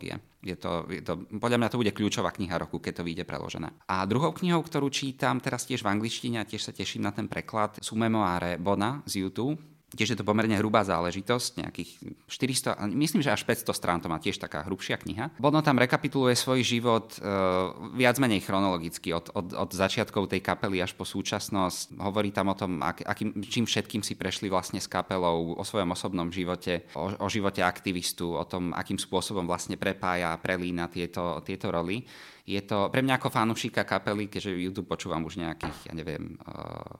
antropológie. 0.04 0.32
Je 0.44 0.60
to, 0.60 0.84
je 0.92 1.00
to, 1.00 1.14
podľa 1.40 1.56
mňa 1.56 1.72
to 1.72 1.80
bude 1.80 1.96
kľúčová 1.96 2.36
kniha 2.36 2.60
roku, 2.60 2.84
keď 2.84 3.00
to 3.00 3.08
vyjde 3.08 3.24
preložené. 3.24 3.72
A 3.88 4.04
druhou 4.04 4.36
knihou, 4.36 4.60
ktorú 4.60 4.92
čítam 4.92 5.40
teraz 5.40 5.64
tiež 5.64 5.88
v 5.88 5.92
angličtine 5.96 6.44
a 6.44 6.48
tiež 6.48 6.68
sa 6.68 6.76
teším 6.76 7.08
na 7.08 7.16
ten 7.16 7.32
preklad, 7.32 7.80
sú 7.80 7.96
memoáre 7.96 8.60
Bona 8.60 9.00
z 9.08 9.24
YouTube 9.24 9.73
Tiež 9.94 10.14
je 10.14 10.18
to 10.18 10.26
pomerne 10.26 10.58
hrubá 10.58 10.82
záležitosť, 10.82 11.62
nejakých 11.62 11.90
400, 12.26 12.90
myslím, 12.98 13.22
že 13.22 13.30
až 13.30 13.46
500 13.46 13.70
strán 13.78 14.00
to 14.02 14.10
má 14.10 14.18
tiež 14.18 14.42
taká 14.42 14.66
hrubšia 14.66 14.98
kniha. 14.98 15.30
Bono 15.38 15.62
tam 15.62 15.78
rekapituluje 15.78 16.34
svoj 16.34 16.66
život 16.66 17.14
uh, 17.22 17.94
viac 17.94 18.18
menej 18.18 18.42
chronologicky, 18.42 19.14
od, 19.14 19.30
od, 19.38 19.54
od 19.54 19.70
začiatkov 19.70 20.34
tej 20.34 20.42
kapely 20.42 20.82
až 20.82 20.98
po 20.98 21.06
súčasnosť. 21.06 22.02
Hovorí 22.02 22.34
tam 22.34 22.50
o 22.50 22.58
tom, 22.58 22.82
ak, 22.82 23.06
akým, 23.06 23.38
čím 23.46 23.70
všetkým 23.70 24.02
si 24.02 24.18
prešli 24.18 24.50
vlastne 24.50 24.82
s 24.82 24.90
kapelou, 24.90 25.54
o 25.54 25.64
svojom 25.64 25.94
osobnom 25.94 26.34
živote, 26.34 26.90
o, 26.98 27.14
o 27.14 27.28
živote 27.30 27.62
aktivistu, 27.62 28.34
o 28.34 28.46
tom, 28.50 28.74
akým 28.74 28.98
spôsobom 28.98 29.46
vlastne 29.46 29.78
prepája, 29.78 30.34
prelína 30.42 30.90
tieto, 30.90 31.40
tieto 31.46 31.70
roly. 31.70 32.02
Je 32.44 32.60
to 32.60 32.92
pre 32.92 33.00
mňa 33.00 33.24
ako 33.24 33.32
fanúšika 33.32 33.88
kapely, 33.88 34.28
keďže 34.28 34.52
YouTube 34.52 34.92
počúvam 34.92 35.24
už 35.24 35.40
nejakých, 35.40 35.88
ja 35.88 35.94
neviem, 35.96 36.36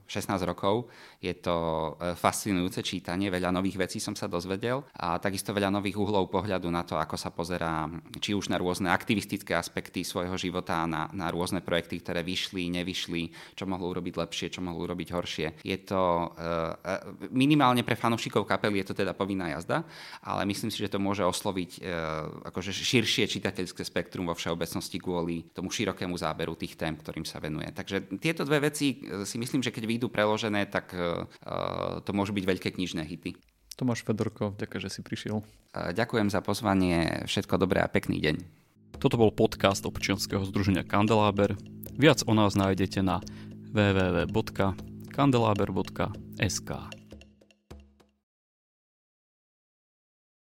16 0.08 0.40
eh, 0.40 0.48
rokov. 0.48 0.88
Je 1.20 1.36
to 1.36 1.56
eh, 2.00 2.16
fascinujúce 2.16 2.80
čítanie, 2.80 3.28
veľa 3.28 3.52
nových 3.52 3.76
vecí 3.76 4.00
som 4.00 4.16
sa 4.16 4.32
dozvedel 4.32 4.88
a 4.96 5.20
takisto 5.20 5.52
veľa 5.52 5.68
nových 5.68 6.00
uhlov 6.00 6.32
pohľadu 6.32 6.72
na 6.72 6.88
to, 6.88 6.96
ako 6.96 7.20
sa 7.20 7.28
pozerá 7.36 7.92
či 8.24 8.32
už 8.32 8.48
na 8.48 8.56
rôzne 8.56 8.88
aktivistické 8.88 9.52
aspekty 9.52 10.08
svojho 10.08 10.40
života, 10.40 10.88
na, 10.88 11.12
na 11.12 11.28
rôzne 11.28 11.60
projekty, 11.60 12.00
ktoré 12.00 12.24
vyšli, 12.24 12.72
nevyšli, 12.80 13.36
čo 13.60 13.68
mohlo 13.68 13.92
urobiť 13.92 14.16
lepšie, 14.16 14.48
čo 14.48 14.64
mohlo 14.64 14.88
urobiť 14.88 15.12
horšie. 15.12 15.48
Je 15.60 15.76
to 15.84 16.32
eh, 16.40 17.04
minimálne 17.36 17.84
pre 17.84 18.00
fanúšikov 18.00 18.48
kapely 18.48 18.80
je 18.80 18.96
to 18.96 19.04
teda 19.04 19.12
povinná 19.12 19.52
jazda, 19.60 19.84
ale 20.24 20.48
myslím 20.48 20.72
si, 20.72 20.80
že 20.80 20.88
to 20.88 21.04
môže 21.04 21.28
osloviť 21.28 21.84
akože 22.48 22.72
širšie 22.72 23.28
čitateľské 23.28 23.84
spektrum 23.84 24.30
vo 24.30 24.36
všeobecnosti 24.36 24.98
kvôli 25.04 25.33
kvôli 25.34 25.50
tomu 25.54 25.70
širokému 25.74 26.18
záberu 26.18 26.54
tých 26.54 26.78
tém, 26.78 26.94
ktorým 26.94 27.26
sa 27.26 27.42
venuje. 27.42 27.66
Takže 27.74 28.22
tieto 28.22 28.46
dve 28.46 28.70
veci 28.70 29.02
e, 29.02 29.26
si 29.26 29.42
myslím, 29.42 29.66
že 29.66 29.74
keď 29.74 29.90
vyjdú 29.90 30.14
preložené, 30.14 30.70
tak 30.70 30.94
uh, 30.94 31.26
to 32.06 32.14
môžu 32.14 32.30
byť 32.36 32.46
veľké 32.46 32.70
knižné 32.78 33.02
hity. 33.08 33.34
Tomáš 33.74 34.06
Fedorko, 34.06 34.54
ďakujem, 34.54 34.82
že 34.86 34.94
si 34.94 35.02
prišiel. 35.02 35.42
Ďakujem 35.74 36.30
za 36.30 36.46
pozvanie, 36.46 37.26
všetko 37.26 37.58
dobré 37.58 37.82
a 37.82 37.90
pekný 37.90 38.22
deň. 38.22 38.38
Toto 39.02 39.18
bol 39.18 39.34
podcast 39.34 39.82
občianskeho 39.90 40.46
združenia 40.46 40.86
Kandeláber. 40.86 41.58
Viac 41.98 42.22
o 42.30 42.38
nás 42.38 42.54
nájdete 42.54 43.02
na 43.02 43.18
www.kandelaber.sk. 43.74 46.70